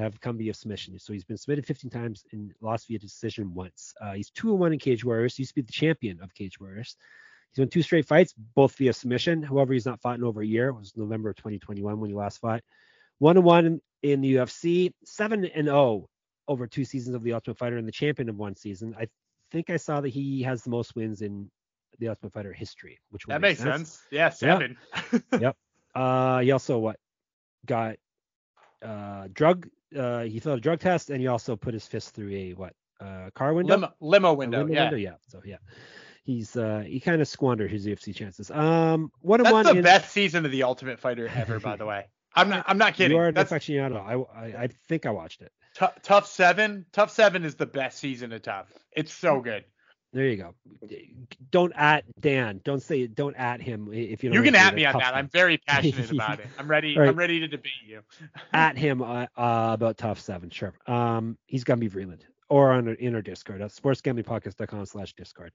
have 0.00 0.20
come 0.20 0.38
via 0.38 0.54
submission. 0.54 0.98
So 0.98 1.12
he's 1.12 1.24
been 1.24 1.36
submitted 1.36 1.66
15 1.66 1.90
times 1.90 2.24
and 2.32 2.52
lost 2.60 2.88
via 2.88 2.98
decision 2.98 3.54
once. 3.54 3.94
Uh, 4.00 4.12
he's 4.12 4.30
two 4.30 4.50
and 4.50 4.58
one 4.58 4.72
in 4.72 4.78
Cage 4.78 5.04
Warriors. 5.04 5.36
He 5.36 5.42
used 5.42 5.50
to 5.50 5.56
be 5.56 5.62
the 5.62 5.72
champion 5.72 6.20
of 6.20 6.34
Cage 6.34 6.58
Warriors. 6.60 6.96
He's 7.52 7.60
won 7.60 7.68
two 7.68 7.82
straight 7.82 8.06
fights, 8.06 8.34
both 8.54 8.76
via 8.76 8.92
submission. 8.92 9.42
However, 9.42 9.72
he's 9.72 9.86
not 9.86 10.00
fought 10.00 10.18
in 10.18 10.24
over 10.24 10.40
a 10.40 10.46
year. 10.46 10.68
It 10.68 10.74
was 10.74 10.92
November 10.96 11.30
of 11.30 11.36
2021 11.36 11.98
when 11.98 12.10
he 12.10 12.16
last 12.16 12.38
fought. 12.38 12.62
One 13.18 13.36
and 13.36 13.44
one 13.44 13.80
in 14.02 14.20
the 14.20 14.36
UFC, 14.36 14.92
seven 15.04 15.44
and 15.44 15.66
zero 15.66 15.76
oh 15.76 16.08
over 16.48 16.66
two 16.66 16.84
seasons 16.84 17.14
of 17.14 17.22
the 17.22 17.32
Ultimate 17.32 17.58
Fighter, 17.58 17.76
and 17.76 17.86
the 17.86 17.92
champion 17.92 18.28
of 18.28 18.36
one 18.36 18.56
season. 18.56 18.94
I 18.98 19.08
think 19.50 19.70
I 19.70 19.76
saw 19.76 20.00
that 20.00 20.08
he 20.08 20.42
has 20.42 20.64
the 20.64 20.70
most 20.70 20.96
wins 20.96 21.22
in 21.22 21.50
the 21.98 22.08
Ultimate 22.08 22.32
Fighter 22.32 22.52
history, 22.52 22.98
which 23.10 23.24
that 23.26 23.40
makes 23.40 23.60
sense. 23.60 23.90
sense. 23.90 24.02
Yeah, 24.10 24.30
seven. 24.30 24.76
yep. 25.40 25.56
Uh, 25.94 26.40
he 26.40 26.50
also 26.52 26.78
what 26.78 26.98
got 27.66 27.96
uh 28.82 29.28
drug. 29.32 29.68
Uh, 29.96 30.22
he 30.22 30.40
failed 30.40 30.58
a 30.58 30.60
drug 30.60 30.80
test, 30.80 31.10
and 31.10 31.20
he 31.20 31.26
also 31.26 31.56
put 31.56 31.74
his 31.74 31.86
fist 31.86 32.14
through 32.14 32.32
a 32.32 32.50
what 32.52 32.74
uh 33.00 33.30
car 33.34 33.54
window. 33.54 33.74
Limo, 33.74 33.94
limo 34.00 34.34
window. 34.34 34.66
yeah. 34.66 34.82
Window? 34.82 34.96
Yeah. 34.96 35.14
So 35.28 35.40
yeah 35.44 35.56
he's 36.22 36.56
uh 36.56 36.82
he 36.86 37.00
kind 37.00 37.20
of 37.20 37.28
squandered 37.28 37.70
his 37.70 37.86
UFC 37.86 38.14
chances. 38.14 38.50
Um, 38.50 39.10
one 39.20 39.42
That's 39.42 39.52
one. 39.52 39.64
the 39.64 39.72
in... 39.72 39.82
best 39.82 40.10
season 40.12 40.44
of 40.44 40.52
the 40.52 40.62
Ultimate 40.62 41.00
Fighter 41.00 41.28
ever, 41.34 41.60
by 41.60 41.76
the 41.76 41.86
way. 41.86 42.06
I'm 42.34 42.48
not. 42.48 42.64
I'm 42.68 42.78
not 42.78 42.94
kidding. 42.94 43.16
You 43.16 43.22
are 43.22 43.32
That's 43.32 43.50
aficionado. 43.50 43.96
I, 43.96 44.40
I 44.40 44.62
I 44.62 44.68
think 44.88 45.06
I 45.06 45.10
watched 45.10 45.42
it. 45.42 45.52
T- 45.78 45.86
TUF 46.02 46.26
seven. 46.26 46.86
TUF 46.92 47.10
seven 47.10 47.44
is 47.44 47.56
the 47.56 47.66
best 47.66 47.98
season 47.98 48.32
of 48.32 48.42
TUF. 48.42 48.66
It's 48.92 49.12
so 49.12 49.40
good. 49.40 49.64
There 50.12 50.26
you 50.26 50.36
go. 50.36 50.54
Don't 51.52 51.72
at 51.76 52.04
Dan. 52.20 52.60
Don't 52.64 52.82
say. 52.82 53.06
Don't 53.06 53.36
at 53.36 53.62
him 53.62 53.92
if 53.92 54.24
you. 54.24 54.32
You 54.32 54.42
can 54.42 54.56
at 54.56 54.74
me 54.74 54.84
on 54.84 54.98
that. 54.98 55.14
I'm 55.14 55.28
very 55.28 55.58
passionate 55.58 56.10
about 56.12 56.40
it. 56.40 56.46
I'm 56.58 56.68
ready. 56.68 56.98
Right. 56.98 57.08
I'm 57.08 57.16
ready 57.16 57.38
to 57.40 57.46
debate 57.46 57.72
you. 57.86 58.00
at 58.52 58.76
him 58.76 59.02
uh, 59.02 59.26
uh, 59.36 59.70
about 59.72 59.98
TUF 59.98 60.20
seven. 60.20 60.50
Sure. 60.50 60.74
Um, 60.86 61.38
he's 61.46 61.62
gonna 61.62 61.78
be 61.78 61.88
Vreeland 61.88 62.22
or 62.48 62.72
on 62.72 62.88
in 62.88 63.14
our 63.14 63.22
Discord 63.22 63.62
at 63.62 63.70
sportsgamblingpodcast.com 63.70 64.84
slash 64.84 65.14
Discord. 65.14 65.52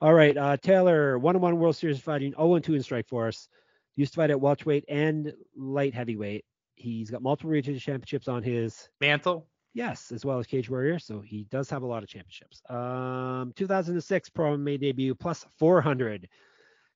All 0.00 0.14
right, 0.14 0.36
uh, 0.36 0.56
Taylor, 0.56 1.18
one 1.18 1.36
on 1.36 1.42
one 1.42 1.58
World 1.58 1.76
Series 1.76 2.00
fighting, 2.00 2.32
0 2.32 2.58
2 2.58 2.74
in 2.74 2.82
Strikeforce. 2.82 3.48
Used 3.96 4.14
to 4.14 4.16
fight 4.16 4.30
at 4.30 4.40
welterweight 4.40 4.84
and 4.88 5.32
light 5.56 5.92
heavyweight. 5.92 6.44
He's 6.74 7.10
got 7.10 7.20
multiple 7.20 7.50
region 7.50 7.78
championships 7.78 8.28
on 8.28 8.42
his 8.42 8.88
mantle. 9.00 9.46
Yes, 9.74 10.10
as 10.12 10.24
well 10.24 10.38
as 10.38 10.46
Cage 10.46 10.70
Warrior. 10.70 10.98
So 10.98 11.20
he 11.20 11.44
does 11.50 11.70
have 11.70 11.82
a 11.82 11.86
lot 11.86 12.02
of 12.02 12.08
championships. 12.08 12.62
Um, 12.68 13.52
2006 13.56 14.28
Pro 14.30 14.56
MMA 14.56 14.80
debut 14.80 15.14
plus 15.14 15.46
400. 15.58 16.28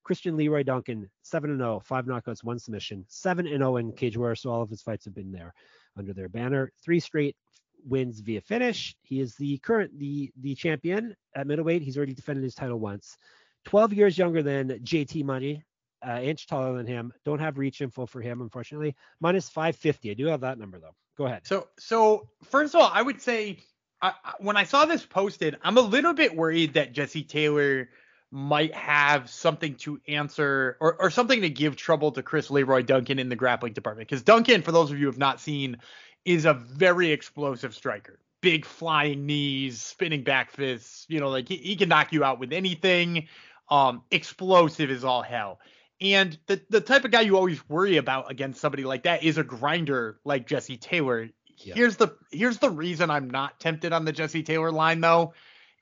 Christian 0.03 0.35
Leroy 0.35 0.63
Duncan, 0.63 1.09
7 1.21 1.57
0, 1.57 1.81
five 1.85 2.05
knockouts, 2.05 2.43
one 2.43 2.59
submission, 2.59 3.05
7 3.07 3.47
0 3.47 3.77
in 3.77 3.93
Cage 3.93 4.17
Warrior. 4.17 4.35
So 4.35 4.49
all 4.51 4.61
of 4.61 4.69
his 4.69 4.81
fights 4.81 5.05
have 5.05 5.15
been 5.15 5.31
there 5.31 5.53
under 5.97 6.13
their 6.13 6.29
banner. 6.29 6.71
Three 6.83 6.99
straight 6.99 7.37
wins 7.85 8.19
via 8.19 8.41
finish. 8.41 8.95
He 9.01 9.19
is 9.19 9.35
the 9.35 9.57
current 9.59 9.97
the 9.97 10.31
the 10.41 10.55
champion 10.55 11.15
at 11.35 11.47
middleweight. 11.47 11.81
He's 11.81 11.97
already 11.97 12.13
defended 12.13 12.43
his 12.43 12.55
title 12.55 12.79
once. 12.79 13.17
12 13.65 13.93
years 13.93 14.17
younger 14.17 14.43
than 14.43 14.69
JT 14.83 15.23
Money, 15.23 15.63
uh, 16.07 16.19
inch 16.21 16.47
taller 16.47 16.75
than 16.77 16.87
him. 16.87 17.13
Don't 17.25 17.39
have 17.39 17.57
reach 17.57 17.81
info 17.81 18.05
for 18.05 18.21
him, 18.21 18.41
unfortunately. 18.41 18.95
Minus 19.19 19.49
550. 19.49 20.11
I 20.11 20.13
do 20.13 20.25
have 20.27 20.41
that 20.41 20.57
number 20.57 20.79
though. 20.79 20.95
Go 21.17 21.25
ahead. 21.25 21.45
So 21.45 21.67
so 21.77 22.27
first 22.43 22.75
of 22.75 22.81
all, 22.81 22.91
I 22.91 23.01
would 23.01 23.21
say 23.21 23.59
I, 24.01 24.13
when 24.39 24.57
I 24.57 24.65
saw 24.65 24.85
this 24.85 25.05
posted, 25.05 25.57
I'm 25.61 25.77
a 25.77 25.81
little 25.81 26.13
bit 26.13 26.35
worried 26.35 26.73
that 26.73 26.91
Jesse 26.91 27.23
Taylor 27.23 27.89
might 28.31 28.73
have 28.73 29.29
something 29.29 29.75
to 29.75 30.01
answer 30.07 30.75
or, 30.81 30.99
or 30.99 31.11
something 31.11 31.41
to 31.41 31.49
give 31.49 31.75
trouble 31.75 32.11
to 32.11 32.23
Chris 32.23 32.49
Leroy 32.49 32.81
Duncan 32.81 33.19
in 33.19 33.29
the 33.29 33.35
grappling 33.35 33.73
department. 33.73 34.09
Because 34.09 34.23
Duncan, 34.23 34.63
for 34.63 34.71
those 34.71 34.91
of 34.91 34.97
you 34.97 35.05
who 35.05 35.11
have 35.11 35.19
not 35.19 35.39
seen, 35.39 35.77
is 36.25 36.45
a 36.45 36.53
very 36.53 37.11
explosive 37.11 37.75
striker. 37.75 38.19
Big 38.41 38.65
flying 38.65 39.25
knees, 39.25 39.81
spinning 39.81 40.23
back 40.23 40.51
fists. 40.51 41.05
You 41.07 41.19
know, 41.19 41.29
like 41.29 41.47
he, 41.47 41.57
he 41.57 41.75
can 41.75 41.87
knock 41.87 42.11
you 42.11 42.23
out 42.23 42.39
with 42.39 42.51
anything. 42.51 43.27
Um, 43.69 44.01
explosive 44.11 44.89
is 44.89 45.03
all 45.03 45.21
hell. 45.21 45.59
And 46.03 46.37
the 46.47 46.61
the 46.69 46.81
type 46.81 47.05
of 47.05 47.11
guy 47.11 47.21
you 47.21 47.37
always 47.37 47.67
worry 47.69 47.97
about 47.97 48.29
against 48.29 48.59
somebody 48.59 48.83
like 48.83 49.03
that 49.03 49.23
is 49.23 49.37
a 49.37 49.43
grinder 49.43 50.19
like 50.25 50.45
Jesse 50.45 50.77
Taylor. 50.77 51.29
Yeah. 51.57 51.75
Here's 51.75 51.95
the 51.95 52.17
here's 52.29 52.57
the 52.57 52.69
reason 52.69 53.09
I'm 53.09 53.29
not 53.29 53.59
tempted 53.59 53.93
on 53.93 54.03
the 54.03 54.11
Jesse 54.11 54.43
Taylor 54.43 54.71
line 54.71 54.99
though, 54.99 55.33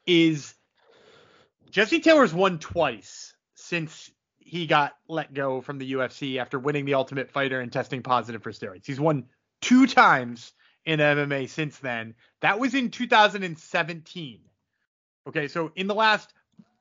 is 0.05 0.53
Jesse 1.71 2.01
Taylor's 2.01 2.34
won 2.34 2.60
twice 2.60 3.34
since 3.55 4.12
he 4.38 4.67
got 4.67 4.93
let 5.07 5.34
go 5.34 5.62
from 5.62 5.79
the 5.79 5.93
UFC 5.93 6.38
after 6.38 6.60
winning 6.60 6.86
the 6.86 6.93
Ultimate 6.93 7.31
Fighter 7.31 7.60
and 7.60 7.71
testing 7.71 8.03
positive 8.03 8.43
for 8.43 8.51
steroids. 8.51 8.86
He's 8.86 8.99
won 8.99 9.25
two 9.62 9.88
times 9.88 10.53
in 10.86 10.99
MMA 10.99 11.49
since 11.49 11.79
then. 11.79 12.13
That 12.41 12.60
was 12.60 12.75
in 12.75 12.91
2017. 12.91 14.41
Okay, 15.27 15.47
so 15.47 15.71
in 15.75 15.88
the 15.88 15.95
last 15.95 16.34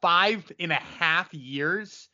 five 0.03 0.51
and 0.59 0.73
a 0.73 0.77
half 0.99 1.33
years, 1.33 2.09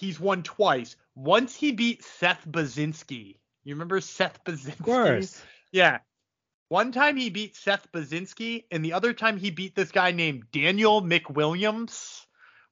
he's 0.00 0.18
won 0.18 0.42
twice. 0.42 0.96
Once 1.14 1.54
he 1.54 1.72
beat 1.72 2.02
Seth 2.02 2.46
Baczynski. 2.48 3.36
You 3.64 3.74
remember 3.74 4.00
Seth 4.00 4.42
Baczynski? 4.44 4.80
Of 4.80 4.82
course. 4.84 5.42
Yeah. 5.70 5.98
One 6.68 6.92
time 6.92 7.16
he 7.16 7.30
beat 7.30 7.56
Seth 7.56 7.90
Baczynski, 7.92 8.64
and 8.70 8.84
the 8.84 8.94
other 8.94 9.12
time 9.12 9.36
he 9.36 9.50
beat 9.50 9.74
this 9.74 9.90
guy 9.90 10.12
named 10.12 10.44
Daniel 10.52 11.02
McWilliams, 11.02 12.24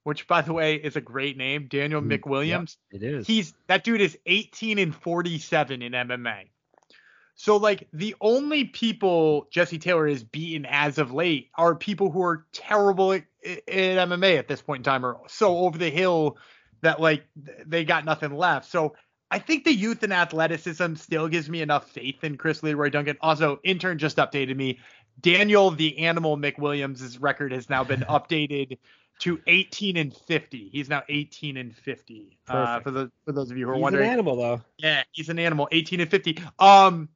which 0.04 0.26
by 0.26 0.40
the 0.40 0.52
way 0.52 0.76
is 0.76 0.96
a 0.96 1.00
great 1.00 1.36
name, 1.36 1.66
Daniel 1.68 2.00
mm, 2.00 2.18
McWilliams. 2.18 2.76
Yep, 2.92 3.02
it 3.02 3.04
is. 3.04 3.26
He's 3.26 3.54
that 3.66 3.84
dude 3.84 4.00
is 4.00 4.16
18 4.24 4.78
and 4.78 4.94
47 4.94 5.82
in 5.82 5.92
MMA. 5.92 6.44
So 7.34 7.56
like 7.56 7.88
the 7.92 8.14
only 8.20 8.64
people 8.64 9.48
Jesse 9.50 9.78
Taylor 9.78 10.08
has 10.08 10.24
beaten 10.24 10.66
as 10.68 10.98
of 10.98 11.12
late 11.12 11.50
are 11.56 11.74
people 11.74 12.10
who 12.10 12.22
are 12.22 12.46
terrible 12.52 13.12
at, 13.12 13.24
at 13.44 13.66
MMA 13.66 14.38
at 14.38 14.48
this 14.48 14.62
point 14.62 14.80
in 14.80 14.84
time 14.84 15.04
or 15.04 15.20
so 15.28 15.58
over 15.58 15.78
the 15.78 15.90
hill 15.90 16.36
that 16.82 17.00
like 17.00 17.24
they 17.66 17.84
got 17.84 18.04
nothing 18.04 18.34
left. 18.34 18.70
So 18.70 18.94
I 19.30 19.38
think 19.38 19.64
the 19.64 19.72
youth 19.72 20.02
and 20.02 20.12
athleticism 20.12 20.94
still 20.94 21.28
gives 21.28 21.50
me 21.50 21.60
enough 21.60 21.90
faith 21.90 22.24
in 22.24 22.36
Chris 22.36 22.62
Leroy 22.62 22.88
Duncan. 22.90 23.16
Also, 23.20 23.60
intern 23.62 23.98
just 23.98 24.16
updated 24.16 24.56
me. 24.56 24.78
Daniel 25.20 25.70
the 25.70 25.98
Animal 25.98 26.36
McWilliams' 26.36 27.18
record 27.20 27.52
has 27.52 27.68
now 27.68 27.84
been 27.84 28.00
updated 28.08 28.78
to 29.20 29.40
18 29.46 29.96
and 29.96 30.14
50. 30.14 30.68
He's 30.72 30.88
now 30.88 31.02
18 31.08 31.56
and 31.56 31.74
50. 31.74 32.38
Uh, 32.48 32.80
for 32.80 32.90
the 32.90 33.10
for 33.24 33.32
those 33.32 33.50
of 33.50 33.58
you 33.58 33.66
who 33.66 33.72
are 33.72 33.74
he's 33.74 33.82
wondering. 33.82 34.04
He's 34.04 34.08
an 34.08 34.12
animal 34.12 34.36
though. 34.36 34.60
Yeah, 34.78 35.02
he's 35.12 35.28
an 35.28 35.38
animal. 35.38 35.68
18 35.72 36.00
and 36.00 36.10
50. 36.10 36.38
Um, 36.58 37.08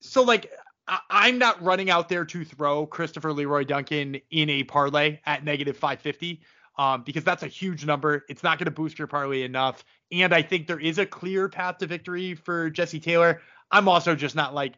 so 0.00 0.22
like 0.22 0.50
I, 0.86 1.28
am 1.28 1.38
not 1.38 1.62
running 1.62 1.90
out 1.90 2.08
there 2.08 2.24
to 2.24 2.44
throw 2.44 2.86
Christopher 2.86 3.32
Leroy 3.32 3.64
Duncan 3.64 4.20
in 4.30 4.50
a 4.50 4.62
parlay 4.64 5.18
at 5.26 5.44
negative 5.44 5.76
550 5.76 6.42
um, 6.76 7.02
because 7.04 7.24
that's 7.24 7.42
a 7.42 7.48
huge 7.48 7.84
number. 7.84 8.24
It's 8.28 8.42
not 8.42 8.58
going 8.58 8.66
to 8.66 8.70
boost 8.70 8.98
your 8.98 9.08
parlay 9.08 9.42
enough. 9.42 9.84
And 10.10 10.34
I 10.34 10.42
think 10.42 10.66
there 10.66 10.80
is 10.80 10.98
a 10.98 11.06
clear 11.06 11.48
path 11.48 11.78
to 11.78 11.86
victory 11.86 12.34
for 12.34 12.70
Jesse 12.70 13.00
Taylor. 13.00 13.40
I'm 13.70 13.88
also 13.88 14.14
just 14.14 14.34
not 14.34 14.54
like 14.54 14.74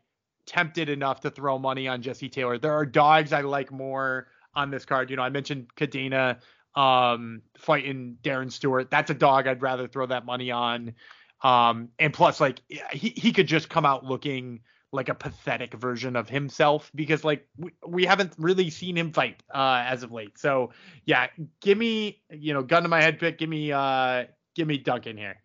tempted 0.46 0.88
enough 0.88 1.20
to 1.20 1.30
throw 1.30 1.58
money 1.58 1.88
on 1.88 2.02
Jesse 2.02 2.28
Taylor. 2.28 2.58
There 2.58 2.72
are 2.72 2.86
dogs 2.86 3.32
I 3.32 3.40
like 3.40 3.72
more 3.72 4.28
on 4.54 4.70
this 4.70 4.84
card. 4.84 5.10
You 5.10 5.16
know, 5.16 5.22
I 5.22 5.30
mentioned 5.30 5.68
Cadena 5.76 6.38
um, 6.74 7.42
fighting 7.58 8.18
Darren 8.22 8.52
Stewart. 8.52 8.90
That's 8.90 9.10
a 9.10 9.14
dog 9.14 9.46
I'd 9.46 9.62
rather 9.62 9.88
throw 9.88 10.06
that 10.06 10.24
money 10.24 10.50
on. 10.50 10.94
Um, 11.42 11.90
and 11.98 12.12
plus, 12.12 12.40
like 12.40 12.60
he 12.92 13.10
he 13.10 13.32
could 13.32 13.46
just 13.46 13.68
come 13.68 13.84
out 13.84 14.04
looking 14.04 14.60
like 14.92 15.08
a 15.08 15.14
pathetic 15.14 15.74
version 15.74 16.16
of 16.16 16.28
himself 16.28 16.90
because 16.94 17.24
like 17.24 17.46
we, 17.56 17.70
we 17.86 18.04
haven't 18.04 18.32
really 18.38 18.70
seen 18.70 18.96
him 18.96 19.12
fight 19.12 19.42
uh 19.52 19.84
as 19.86 20.02
of 20.02 20.12
late. 20.12 20.38
So 20.38 20.70
yeah, 21.04 21.26
give 21.60 21.76
me 21.76 22.22
you 22.30 22.54
know 22.54 22.62
gun 22.62 22.82
to 22.84 22.88
my 22.88 23.02
head 23.02 23.18
pick. 23.18 23.38
Give 23.38 23.48
me 23.48 23.72
uh 23.72 24.24
give 24.54 24.66
me 24.66 24.78
Duncan 24.78 25.16
here. 25.16 25.36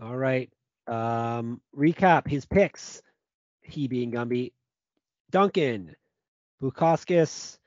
All 0.00 0.16
right. 0.16 0.50
Um 0.86 1.60
recap 1.76 2.28
his 2.28 2.44
picks. 2.44 3.02
He 3.62 3.88
being 3.88 4.10
Gumby, 4.10 4.52
Duncan, 5.30 5.94
Bukauskas, 6.60 7.58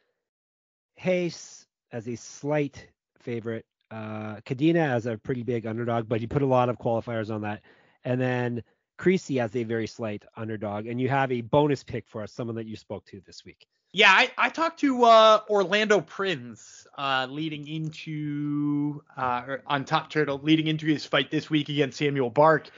Reis 1.04 1.66
as 1.92 2.08
a 2.08 2.16
slight 2.16 2.88
favorite, 3.20 3.66
uh 3.90 4.38
Cadena 4.46 4.94
as 4.94 5.06
a 5.06 5.18
pretty 5.18 5.44
big 5.44 5.66
underdog, 5.66 6.08
but 6.08 6.20
he 6.20 6.28
put 6.28 6.44
a 6.44 6.48
lot 6.48 6.70
of 6.70 6.78
qualifiers 6.78 7.34
on 7.34 7.42
that. 7.42 7.62
And 8.04 8.22
then 8.22 8.64
Creasey 8.98 9.42
as 9.42 9.56
a 9.56 9.64
very 9.64 9.88
slight 9.88 10.24
underdog, 10.36 10.88
and 10.88 11.00
you 11.00 11.10
have 11.10 11.32
a 11.32 11.42
bonus 11.42 11.84
pick 11.84 12.08
for 12.08 12.22
us, 12.22 12.32
someone 12.32 12.56
that 12.56 12.66
you 12.66 12.76
spoke 12.76 13.06
to 13.06 13.22
this 13.26 13.44
week. 13.46 13.68
Yeah, 13.92 14.12
I, 14.12 14.30
I 14.38 14.50
talked 14.50 14.80
to 14.82 15.06
uh, 15.06 15.42
Orlando 15.50 16.02
Prins 16.02 16.86
uh, 16.98 17.28
leading 17.30 17.68
into 17.68 19.02
uh, 19.16 19.58
on 19.68 19.86
Top 19.86 20.10
Turtle, 20.10 20.40
leading 20.44 20.68
into 20.68 20.86
his 20.86 21.06
fight 21.06 21.32
this 21.32 21.50
week 21.50 21.70
against 21.70 21.98
Samuel 21.98 22.30
Bark. 22.30 22.70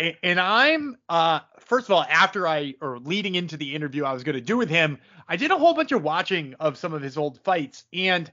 And, 0.00 0.16
and 0.24 0.40
I'm 0.40 0.96
uh, 1.08 1.40
first 1.60 1.86
of 1.86 1.92
all, 1.92 2.04
after 2.08 2.46
I 2.46 2.74
or 2.80 2.98
leading 2.98 3.34
into 3.34 3.56
the 3.56 3.74
interview 3.74 4.04
I 4.04 4.12
was 4.12 4.24
going 4.24 4.34
to 4.34 4.40
do 4.40 4.56
with 4.56 4.68
him, 4.68 4.98
I 5.28 5.36
did 5.36 5.50
a 5.50 5.58
whole 5.58 5.74
bunch 5.74 5.92
of 5.92 6.02
watching 6.02 6.54
of 6.60 6.76
some 6.76 6.92
of 6.92 7.02
his 7.02 7.16
old 7.16 7.38
fights, 7.40 7.84
and 7.92 8.30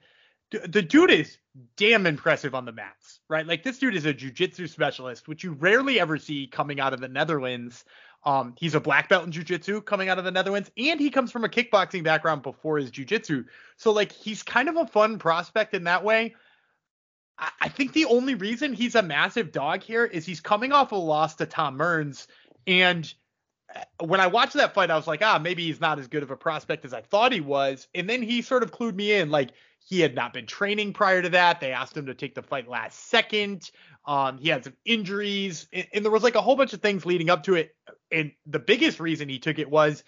the 0.49 0.81
dude 0.81 1.11
is 1.11 1.37
damn 1.77 2.05
impressive 2.05 2.55
on 2.55 2.65
the 2.65 2.71
mats, 2.71 3.00
right? 3.31 3.47
Like 3.47 3.63
this 3.63 3.79
dude 3.79 3.95
is 3.95 4.05
a 4.05 4.13
jujitsu 4.13 4.69
specialist, 4.69 5.27
which 5.27 5.43
you 5.43 5.53
rarely 5.53 5.99
ever 5.99 6.17
see 6.17 6.47
coming 6.47 6.81
out 6.81 6.93
of 6.93 6.99
the 6.99 7.07
Netherlands. 7.07 7.85
Um, 8.23 8.53
he's 8.59 8.75
a 8.75 8.79
black 8.79 9.09
belt 9.09 9.25
in 9.25 9.31
jujitsu 9.31 9.83
coming 9.83 10.09
out 10.09 10.19
of 10.19 10.25
the 10.25 10.31
Netherlands, 10.31 10.69
and 10.77 10.99
he 10.99 11.09
comes 11.09 11.31
from 11.31 11.45
a 11.45 11.49
kickboxing 11.49 12.03
background 12.03 12.43
before 12.43 12.77
his 12.77 12.91
jujitsu. 12.91 13.45
So 13.77 13.93
like 13.93 14.11
he's 14.11 14.43
kind 14.43 14.69
of 14.69 14.75
a 14.75 14.85
fun 14.85 15.17
prospect 15.17 15.73
in 15.73 15.85
that 15.85 16.03
way. 16.03 16.35
I, 17.39 17.49
I 17.61 17.69
think 17.69 17.93
the 17.93 18.05
only 18.05 18.35
reason 18.35 18.73
he's 18.73 18.95
a 18.95 19.01
massive 19.01 19.53
dog 19.53 19.81
here 19.81 20.05
is 20.05 20.25
he's 20.25 20.41
coming 20.41 20.73
off 20.73 20.91
a 20.91 20.95
loss 20.95 21.35
to 21.35 21.45
Tom 21.45 21.77
Mearns, 21.77 22.27
and 22.67 23.11
uh, 23.73 24.05
when 24.05 24.19
I 24.19 24.27
watched 24.27 24.53
that 24.53 24.73
fight, 24.73 24.91
I 24.91 24.97
was 24.97 25.07
like, 25.07 25.23
ah, 25.23 25.39
maybe 25.41 25.65
he's 25.65 25.79
not 25.79 25.97
as 25.97 26.07
good 26.07 26.21
of 26.21 26.31
a 26.31 26.37
prospect 26.37 26.83
as 26.83 26.93
I 26.93 27.01
thought 27.01 27.31
he 27.31 27.41
was. 27.41 27.87
And 27.95 28.09
then 28.09 28.21
he 28.21 28.41
sort 28.41 28.61
of 28.61 28.71
clued 28.71 28.93
me 28.93 29.13
in, 29.13 29.31
like 29.31 29.51
he 29.83 29.99
had 29.99 30.15
not 30.15 30.33
been 30.33 30.45
training 30.45 30.93
prior 30.93 31.21
to 31.21 31.29
that. 31.29 31.59
They 31.59 31.71
asked 31.71 31.97
him 31.97 32.05
to 32.05 32.13
take 32.13 32.35
the 32.35 32.43
fight 32.43 32.69
last 32.69 33.09
second. 33.09 33.71
Um, 34.05 34.37
he 34.37 34.49
had 34.49 34.63
some 34.63 34.73
injuries, 34.85 35.67
and, 35.73 35.87
and, 35.93 36.05
there 36.05 36.11
was 36.11 36.23
like 36.23 36.35
a 36.35 36.41
whole 36.41 36.55
bunch 36.55 36.73
of 36.73 36.81
things 36.81 37.05
leading 37.05 37.29
up 37.29 37.43
to 37.43 37.55
it. 37.55 37.75
And 38.11 38.31
the 38.45 38.59
biggest 38.59 38.99
reason 38.99 39.29
he 39.29 39.37
took 39.37 39.59
it 39.59 39.69
was 39.69 40.03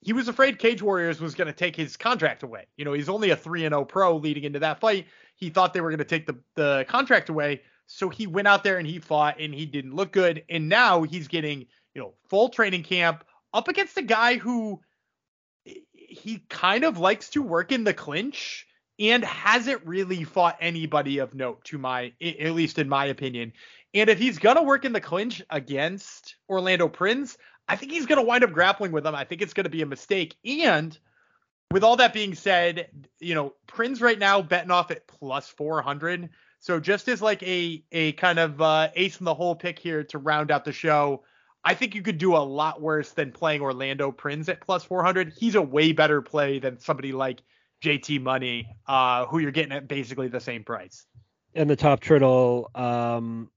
he 0.00 0.12
was 0.12 0.28
afraid 0.28 0.58
Cage 0.58 0.82
Warriors 0.82 1.20
was 1.20 1.34
going 1.34 1.46
to 1.46 1.52
take 1.52 1.74
his 1.74 1.96
contract 1.96 2.42
away. 2.42 2.66
You 2.76 2.84
know, 2.84 2.92
he's 2.92 3.08
only 3.08 3.30
a 3.30 3.36
3 3.36 3.64
and 3.64 3.72
0 3.72 3.84
pro 3.84 4.16
leading 4.16 4.44
into 4.44 4.58
that 4.60 4.80
fight. 4.80 5.06
He 5.36 5.50
thought 5.50 5.74
they 5.74 5.80
were 5.80 5.90
going 5.90 5.98
to 5.98 6.04
take 6.04 6.26
the, 6.26 6.38
the 6.54 6.84
contract 6.88 7.28
away. 7.28 7.62
So 7.86 8.08
he 8.08 8.26
went 8.26 8.48
out 8.48 8.64
there 8.64 8.78
and 8.78 8.86
he 8.86 8.98
fought 8.98 9.40
and 9.40 9.54
he 9.54 9.66
didn't 9.66 9.94
look 9.94 10.12
good. 10.12 10.44
And 10.48 10.68
now 10.68 11.02
he's 11.02 11.28
getting, 11.28 11.66
you 11.94 12.02
know, 12.02 12.14
full 12.28 12.48
training 12.48 12.82
camp 12.82 13.24
up 13.54 13.68
against 13.68 13.96
a 13.96 14.02
guy 14.02 14.36
who 14.36 14.80
he 15.92 16.44
kind 16.48 16.84
of 16.84 16.98
likes 16.98 17.30
to 17.30 17.42
work 17.42 17.72
in 17.72 17.84
the 17.84 17.94
clinch 17.94 18.66
and 19.02 19.24
hasn't 19.24 19.84
really 19.84 20.22
fought 20.22 20.56
anybody 20.60 21.18
of 21.18 21.34
note 21.34 21.64
to 21.64 21.76
my 21.76 22.12
at 22.22 22.52
least 22.52 22.78
in 22.78 22.88
my 22.88 23.06
opinion. 23.06 23.52
And 23.94 24.08
if 24.08 24.18
he's 24.18 24.38
gonna 24.38 24.62
work 24.62 24.84
in 24.84 24.92
the 24.92 25.00
clinch 25.00 25.42
against 25.50 26.36
Orlando 26.48 26.88
Prins, 26.88 27.36
I 27.68 27.74
think 27.74 27.90
he's 27.90 28.06
gonna 28.06 28.22
wind 28.22 28.44
up 28.44 28.52
grappling 28.52 28.92
with 28.92 29.04
him. 29.04 29.14
I 29.14 29.24
think 29.24 29.42
it's 29.42 29.54
gonna 29.54 29.68
be 29.68 29.82
a 29.82 29.86
mistake. 29.86 30.36
And 30.44 30.96
with 31.72 31.82
all 31.82 31.96
that 31.96 32.12
being 32.12 32.34
said, 32.34 32.88
you 33.18 33.34
know, 33.34 33.54
Prins 33.66 34.00
right 34.00 34.18
now 34.18 34.40
betting 34.40 34.70
off 34.70 34.92
at 34.92 35.08
plus 35.08 35.48
400. 35.48 36.30
So 36.60 36.78
just 36.78 37.08
as 37.08 37.20
like 37.20 37.42
a 37.42 37.82
a 37.90 38.12
kind 38.12 38.38
of 38.38 38.62
uh, 38.62 38.88
ace 38.94 39.18
in 39.18 39.24
the 39.24 39.34
hole 39.34 39.56
pick 39.56 39.80
here 39.80 40.04
to 40.04 40.18
round 40.18 40.52
out 40.52 40.64
the 40.64 40.72
show, 40.72 41.24
I 41.64 41.74
think 41.74 41.96
you 41.96 42.02
could 42.02 42.18
do 42.18 42.36
a 42.36 42.38
lot 42.38 42.80
worse 42.80 43.10
than 43.10 43.32
playing 43.32 43.62
Orlando 43.62 44.12
Prins 44.12 44.48
at 44.48 44.60
plus 44.60 44.84
400. 44.84 45.32
He's 45.36 45.56
a 45.56 45.62
way 45.62 45.90
better 45.90 46.22
play 46.22 46.60
than 46.60 46.78
somebody 46.78 47.12
like 47.12 47.42
JT 47.82 48.22
Money, 48.22 48.68
uh, 48.86 49.26
who 49.26 49.40
you're 49.40 49.50
getting 49.50 49.72
at 49.72 49.88
basically 49.88 50.28
the 50.28 50.40
same 50.40 50.62
price. 50.64 51.04
And 51.54 51.68
the 51.68 51.76
top 51.76 52.00
turtle, 52.00 52.70
um, 52.74 53.50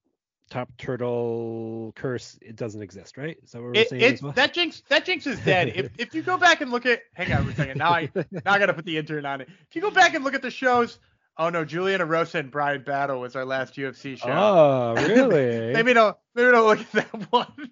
top 0.50 0.70
turtle 0.78 1.94
curse, 1.96 2.38
it 2.42 2.56
doesn't 2.56 2.82
exist, 2.82 3.18
right? 3.18 3.38
Is 3.44 3.52
that 3.52 3.62
what 3.62 3.68
we're 3.68 3.76
it, 3.76 3.90
saying? 3.90 4.20
Well? 4.22 4.32
That 4.34 4.54
jinx, 4.54 4.82
that 4.90 5.06
jinx 5.06 5.28
is 5.28 5.40
dead. 5.42 5.72
if 5.76 5.92
if 5.98 6.14
you 6.14 6.24
go 6.24 6.38
back 6.38 6.62
and 6.62 6.72
look 6.72 6.86
at, 6.86 7.02
hang 7.14 7.32
on 7.32 7.48
a 7.48 7.56
second, 7.56 7.78
now 7.78 7.92
I 7.92 8.10
now 8.16 8.42
I 8.46 8.60
gotta 8.60 8.74
put 8.74 8.86
the 8.86 8.98
intern 8.98 9.26
on 9.26 9.42
it. 9.42 9.48
If 9.70 9.76
you 9.76 9.82
go 9.82 9.92
back 9.92 10.16
and 10.16 10.24
look 10.24 10.34
at 10.34 10.42
the 10.42 10.52
shows, 10.52 11.00
oh 11.38 11.50
no, 11.50 11.64
Juliana 11.64 12.06
Rosa 12.06 12.40
and 12.40 12.52
Bryan 12.52 12.84
Battle 12.84 13.22
was 13.22 13.36
our 13.36 13.46
last 13.46 13.76
UFC 13.76 14.18
show. 14.18 14.30
Oh, 14.30 14.96
really? 14.96 15.74
maybe 15.74 15.94
don't 15.94 16.18
maybe 16.34 16.52
don't 16.52 16.68
look 16.68 16.80
at 16.80 16.92
that 16.92 17.22
one. 17.32 17.72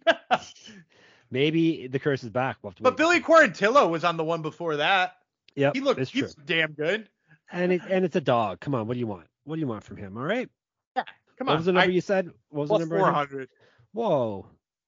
maybe 1.32 1.88
the 1.88 2.00
curse 2.00 2.24
is 2.24 2.30
back. 2.30 2.58
We'll 2.62 2.74
but 2.80 2.96
Billy 2.96 3.20
Quarantillo 3.20 3.90
was 3.90 4.04
on 4.04 4.18
the 4.18 4.24
one 4.24 4.42
before 4.42 4.78
that. 4.78 5.16
Yeah, 5.56 5.72
he 5.74 5.82
looked 5.82 6.00
he's 6.10 6.36
damn 6.46 6.74
good. 6.74 7.10
And 7.52 7.72
it, 7.72 7.82
and 7.90 8.04
it's 8.04 8.16
a 8.16 8.22
dog. 8.22 8.60
Come 8.60 8.74
on, 8.74 8.88
what 8.88 8.94
do 8.94 9.00
you 9.00 9.08
want? 9.08 9.28
What 9.44 9.56
do 9.56 9.62
you 9.62 9.68
want 9.68 9.84
from 9.84 9.98
him? 9.98 10.18
All 10.18 10.24
right. 10.24 10.50
Yeah, 10.96 11.04
come 11.38 11.48
on. 11.48 11.54
What 11.54 11.58
was 11.58 11.66
the 11.66 11.74
number 11.74 11.92
I, 11.92 11.94
you 11.94 12.02
said? 12.02 12.32
What 12.50 12.70
was 12.70 12.70
the 12.70 12.80
number? 12.80 12.98
Four 12.98 13.12
hundred. 13.12 13.50
Whoa. 13.92 14.48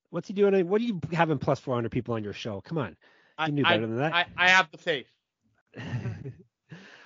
What's 0.09 0.27
he 0.27 0.33
doing? 0.33 0.67
What 0.67 0.81
are 0.81 0.83
you 0.83 0.99
having 1.11 1.37
plus 1.37 1.59
400 1.59 1.91
people 1.91 2.13
on 2.13 2.23
your 2.23 2.33
show? 2.33 2.61
Come 2.61 2.77
on. 2.77 2.95
You 3.45 3.51
knew 3.51 3.63
better 3.63 3.75
I, 3.75 3.79
than 3.79 3.97
that. 3.97 4.13
I, 4.13 4.25
I 4.37 4.49
have 4.49 4.71
the 4.71 4.77
faith. 4.77 5.07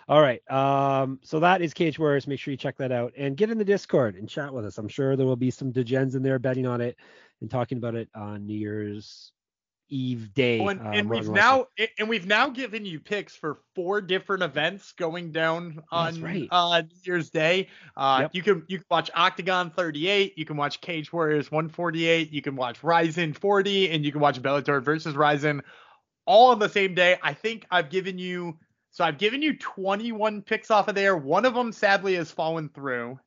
All 0.08 0.22
right. 0.22 0.42
Um, 0.52 1.20
so 1.24 1.40
that 1.40 1.62
is 1.62 1.74
Cage 1.74 2.00
Warriors. 2.00 2.28
Make 2.28 2.40
sure 2.40 2.52
you 2.52 2.58
check 2.58 2.78
that 2.78 2.92
out 2.92 3.14
and 3.18 3.36
get 3.36 3.50
in 3.50 3.58
the 3.58 3.66
Discord 3.66 4.16
and 4.16 4.30
chat 4.30 4.54
with 4.54 4.66
us. 4.66 4.78
I'm 4.78 4.88
sure 4.88 5.16
there 5.16 5.26
will 5.26 5.36
be 5.36 5.52
some 5.52 5.74
degens 5.74 6.16
in 6.16 6.24
there 6.24 6.40
betting 6.40 6.66
on 6.66 6.82
it 6.82 6.98
and 7.42 7.50
talking 7.50 7.78
about 7.78 7.96
it 7.96 8.10
on 8.16 8.46
New 8.46 8.58
Year's 8.58 9.32
Eve 9.90 10.34
day. 10.34 10.60
Oh, 10.60 10.70
and, 10.70 10.82
uh, 10.82 10.92
and 10.92 11.10
we've 11.10 11.30
now 11.30 11.68
and 11.98 12.08
we've 12.08 12.26
now 12.26 12.50
given 12.50 12.86
you 12.86 13.00
picks 13.00 13.36
for 13.36 13.60
four 13.76 14.02
different 14.02 14.44
events 14.44 14.94
going 14.94 15.32
down 15.32 15.82
on 15.92 16.22
right. 16.22 16.48
uh, 16.52 16.82
New 16.82 16.98
Year's 17.04 17.30
Day. 17.30 17.68
Uh, 17.98 18.20
yep. 18.22 18.32
You 18.34 18.44
can 18.44 18.64
you 18.68 18.78
can 18.78 18.86
watch 18.90 19.10
Octagon 19.16 19.72
38, 19.72 20.38
you 20.38 20.46
can 20.46 20.58
watch 20.58 20.82
Cage 20.82 21.12
Warriors 21.12 21.52
148, 21.52 22.32
you 22.32 22.42
can 22.42 22.56
watch 22.56 22.84
Rizin 22.84 23.34
40, 23.34 23.92
and 23.92 24.06
you 24.06 24.12
can 24.12 24.22
watch 24.22 24.42
Bellator 24.42 24.82
versus 24.82 25.16
Rizin 25.16 25.62
all 26.26 26.52
on 26.52 26.60
the 26.60 26.70
same 26.70 26.94
day. 26.94 27.18
I 27.24 27.34
think 27.34 27.66
I've 27.72 27.90
given 27.90 28.18
you 28.18 28.58
so 28.92 29.04
I've 29.04 29.18
given 29.18 29.42
you 29.42 29.58
21 29.58 30.42
picks 30.42 30.72
off 30.72 30.88
of 30.88 30.96
there. 30.96 31.16
One 31.16 31.46
of 31.46 31.54
them 31.54 31.72
sadly 31.72 32.16
has 32.16 32.32
fallen 32.32 32.70
through. 32.70 33.20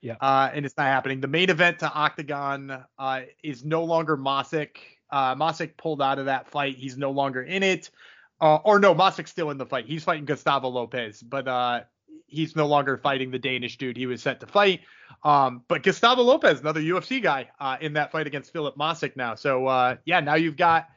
Yeah. 0.00 0.14
Uh, 0.20 0.50
and 0.52 0.64
it's 0.64 0.76
not 0.76 0.86
happening. 0.86 1.20
The 1.20 1.28
main 1.28 1.50
event 1.50 1.80
to 1.80 1.92
Octagon 1.92 2.84
uh, 2.98 3.20
is 3.44 3.64
no 3.64 3.84
longer 3.84 4.16
Mosic. 4.16 4.76
Uh, 5.10 5.34
Mosic 5.34 5.76
pulled 5.76 6.02
out 6.02 6.18
of 6.18 6.26
that 6.26 6.48
fight. 6.48 6.76
He's 6.76 6.96
no 6.96 7.10
longer 7.10 7.42
in 7.42 7.62
it. 7.62 7.90
Uh, 8.40 8.56
or 8.56 8.78
no, 8.78 8.94
Mosic's 8.94 9.30
still 9.30 9.50
in 9.50 9.58
the 9.58 9.66
fight. 9.66 9.86
He's 9.86 10.02
fighting 10.02 10.24
Gustavo 10.24 10.68
Lopez, 10.68 11.22
but 11.22 11.46
uh, 11.46 11.80
he's 12.26 12.56
no 12.56 12.66
longer 12.66 12.96
fighting 12.96 13.30
the 13.30 13.38
Danish 13.38 13.76
dude 13.76 13.96
he 13.96 14.06
was 14.06 14.22
set 14.22 14.40
to 14.40 14.46
fight. 14.46 14.80
Um, 15.24 15.62
but 15.68 15.82
Gustavo 15.82 16.22
Lopez, 16.22 16.60
another 16.60 16.80
UFC 16.80 17.22
guy, 17.22 17.50
uh, 17.60 17.76
in 17.80 17.92
that 17.94 18.12
fight 18.12 18.26
against 18.26 18.52
Philip 18.52 18.76
Mosic 18.76 19.16
now. 19.16 19.34
So 19.34 19.66
uh, 19.66 19.96
yeah, 20.04 20.20
now 20.20 20.34
you've 20.34 20.56
got. 20.56 20.88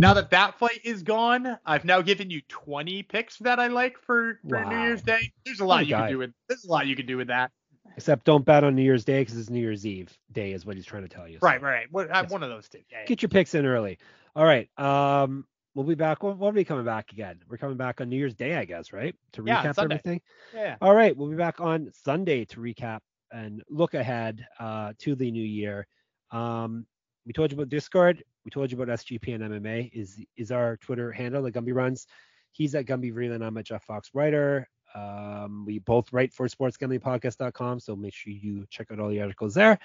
Now 0.00 0.14
that 0.14 0.30
that 0.30 0.56
fight 0.60 0.80
is 0.84 1.02
gone, 1.02 1.58
I've 1.66 1.84
now 1.84 2.02
given 2.02 2.30
you 2.30 2.40
20 2.46 3.02
picks 3.02 3.36
that 3.38 3.58
I 3.58 3.66
like 3.66 3.98
for, 3.98 4.38
for 4.48 4.62
wow. 4.62 4.68
New 4.68 4.78
Year's 4.78 5.02
Day. 5.02 5.32
There's 5.44 5.58
a 5.58 5.64
lot 5.64 5.88
you 5.88 5.96
can 5.96 6.08
do 6.08 6.18
with. 6.18 6.30
There's 6.48 6.64
a 6.64 6.70
lot 6.70 6.86
you 6.86 6.94
can 6.94 7.06
do 7.06 7.16
with 7.16 7.26
that. 7.26 7.50
Except 7.98 8.24
don't 8.24 8.44
bet 8.44 8.62
on 8.62 8.76
New 8.76 8.82
Year's 8.82 9.04
Day 9.04 9.22
because 9.22 9.36
it's 9.36 9.50
New 9.50 9.60
Year's 9.60 9.84
Eve 9.84 10.16
day 10.30 10.52
is 10.52 10.64
what 10.64 10.76
he's 10.76 10.86
trying 10.86 11.02
to 11.02 11.08
tell 11.08 11.26
you. 11.26 11.38
So. 11.40 11.46
Right, 11.46 11.60
right. 11.60 11.86
What, 11.90 12.08
yes. 12.08 12.30
one 12.30 12.44
of 12.44 12.48
those 12.48 12.68
two. 12.68 12.78
Yeah, 12.90 13.04
Get 13.06 13.22
your 13.22 13.28
picks 13.28 13.54
in 13.54 13.66
early. 13.66 13.98
All 14.36 14.44
right. 14.44 14.68
Um, 14.78 15.44
we'll 15.74 15.84
be 15.84 15.96
back. 15.96 16.22
We'll, 16.22 16.34
we'll 16.34 16.52
be 16.52 16.64
coming 16.64 16.84
back 16.84 17.12
again. 17.12 17.40
We're 17.48 17.56
coming 17.56 17.76
back 17.76 18.00
on 18.00 18.08
New 18.08 18.16
Year's 18.16 18.36
Day, 18.36 18.54
I 18.54 18.64
guess, 18.64 18.92
right? 18.92 19.16
To 19.32 19.42
recap 19.42 19.64
yeah, 19.64 19.72
everything. 19.76 20.20
Yeah. 20.54 20.76
All 20.80 20.94
right. 20.94 21.16
We'll 21.16 21.28
be 21.28 21.36
back 21.36 21.60
on 21.60 21.90
Sunday 21.92 22.44
to 22.46 22.60
recap 22.60 23.00
and 23.32 23.64
look 23.68 23.94
ahead 23.94 24.46
uh, 24.60 24.92
to 25.00 25.16
the 25.16 25.30
new 25.32 25.44
year. 25.44 25.86
Um, 26.30 26.86
we 27.26 27.32
told 27.32 27.50
you 27.50 27.56
about 27.56 27.68
Discord. 27.68 28.22
We 28.44 28.50
told 28.52 28.70
you 28.70 28.80
about 28.80 28.96
SGP 28.96 29.34
and 29.34 29.44
MMA 29.44 29.90
is 29.92 30.22
is 30.36 30.52
our 30.52 30.76
Twitter 30.78 31.10
handle 31.10 31.42
that 31.42 31.54
Gumby 31.54 31.74
runs. 31.74 32.06
He's 32.52 32.74
at 32.74 32.86
Gumby 32.86 33.12
Vreeland. 33.12 33.44
I'm 33.44 33.56
at 33.58 33.66
Jeff 33.66 33.84
Fox 33.84 34.10
Writer. 34.14 34.68
Um, 34.94 35.64
we 35.66 35.78
both 35.78 36.12
write 36.12 36.32
for 36.32 36.48
sportsgamblingpodcast.com, 36.48 37.80
so 37.80 37.96
make 37.96 38.14
sure 38.14 38.32
you 38.32 38.64
check 38.70 38.90
out 38.90 39.00
all 39.00 39.08
the 39.08 39.20
articles 39.20 39.54
there. 39.54 39.78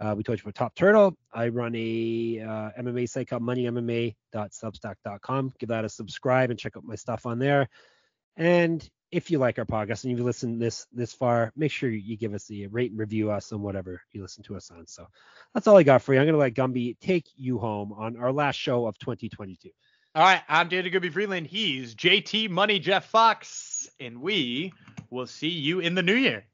Uh, 0.00 0.14
we 0.16 0.22
told 0.22 0.38
you 0.38 0.44
about 0.44 0.54
Top 0.54 0.76
Turtle. 0.76 1.16
I 1.32 1.48
run 1.48 1.74
a 1.74 2.40
uh, 2.40 2.70
MMA 2.80 3.08
site 3.08 3.28
called 3.28 3.42
moneymma.substack.com. 3.42 5.52
Give 5.58 5.68
that 5.70 5.84
a 5.84 5.88
subscribe 5.88 6.50
and 6.50 6.58
check 6.58 6.76
out 6.76 6.84
my 6.84 6.94
stuff 6.94 7.26
on 7.26 7.40
there. 7.40 7.68
And 8.36 8.88
if 9.10 9.30
you 9.30 9.38
like 9.38 9.58
our 9.58 9.64
podcast 9.64 10.04
and 10.04 10.12
you've 10.12 10.24
listened 10.24 10.60
this 10.60 10.86
this 10.92 11.12
far, 11.12 11.52
make 11.56 11.72
sure 11.72 11.90
you 11.90 12.16
give 12.16 12.34
us 12.34 12.50
a 12.50 12.66
rate 12.66 12.90
and 12.90 13.00
review 13.00 13.30
us 13.30 13.52
on 13.52 13.62
whatever 13.62 14.02
you 14.12 14.22
listen 14.22 14.42
to 14.44 14.56
us 14.56 14.70
on. 14.70 14.86
So 14.86 15.06
that's 15.54 15.66
all 15.66 15.76
I 15.76 15.82
got 15.82 16.02
for 16.02 16.14
you. 16.14 16.20
I'm 16.20 16.26
gonna 16.26 16.38
let 16.38 16.54
Gumby 16.54 16.98
take 17.00 17.26
you 17.34 17.58
home 17.58 17.92
on 17.92 18.16
our 18.16 18.32
last 18.32 18.56
show 18.56 18.86
of 18.86 18.98
2022. 18.98 19.70
All 20.14 20.22
right, 20.22 20.42
I'm 20.48 20.68
David 20.68 20.92
Gumby 20.92 21.12
Vreeland. 21.12 21.46
He's 21.46 21.94
JT 21.94 22.50
Money 22.50 22.78
Jeff 22.78 23.06
Fox 23.06 23.48
and 24.00 24.20
we 24.20 24.72
will 25.10 25.26
see 25.26 25.48
you 25.48 25.80
in 25.80 25.94
the 25.94 26.02
new 26.02 26.14
year. 26.14 26.44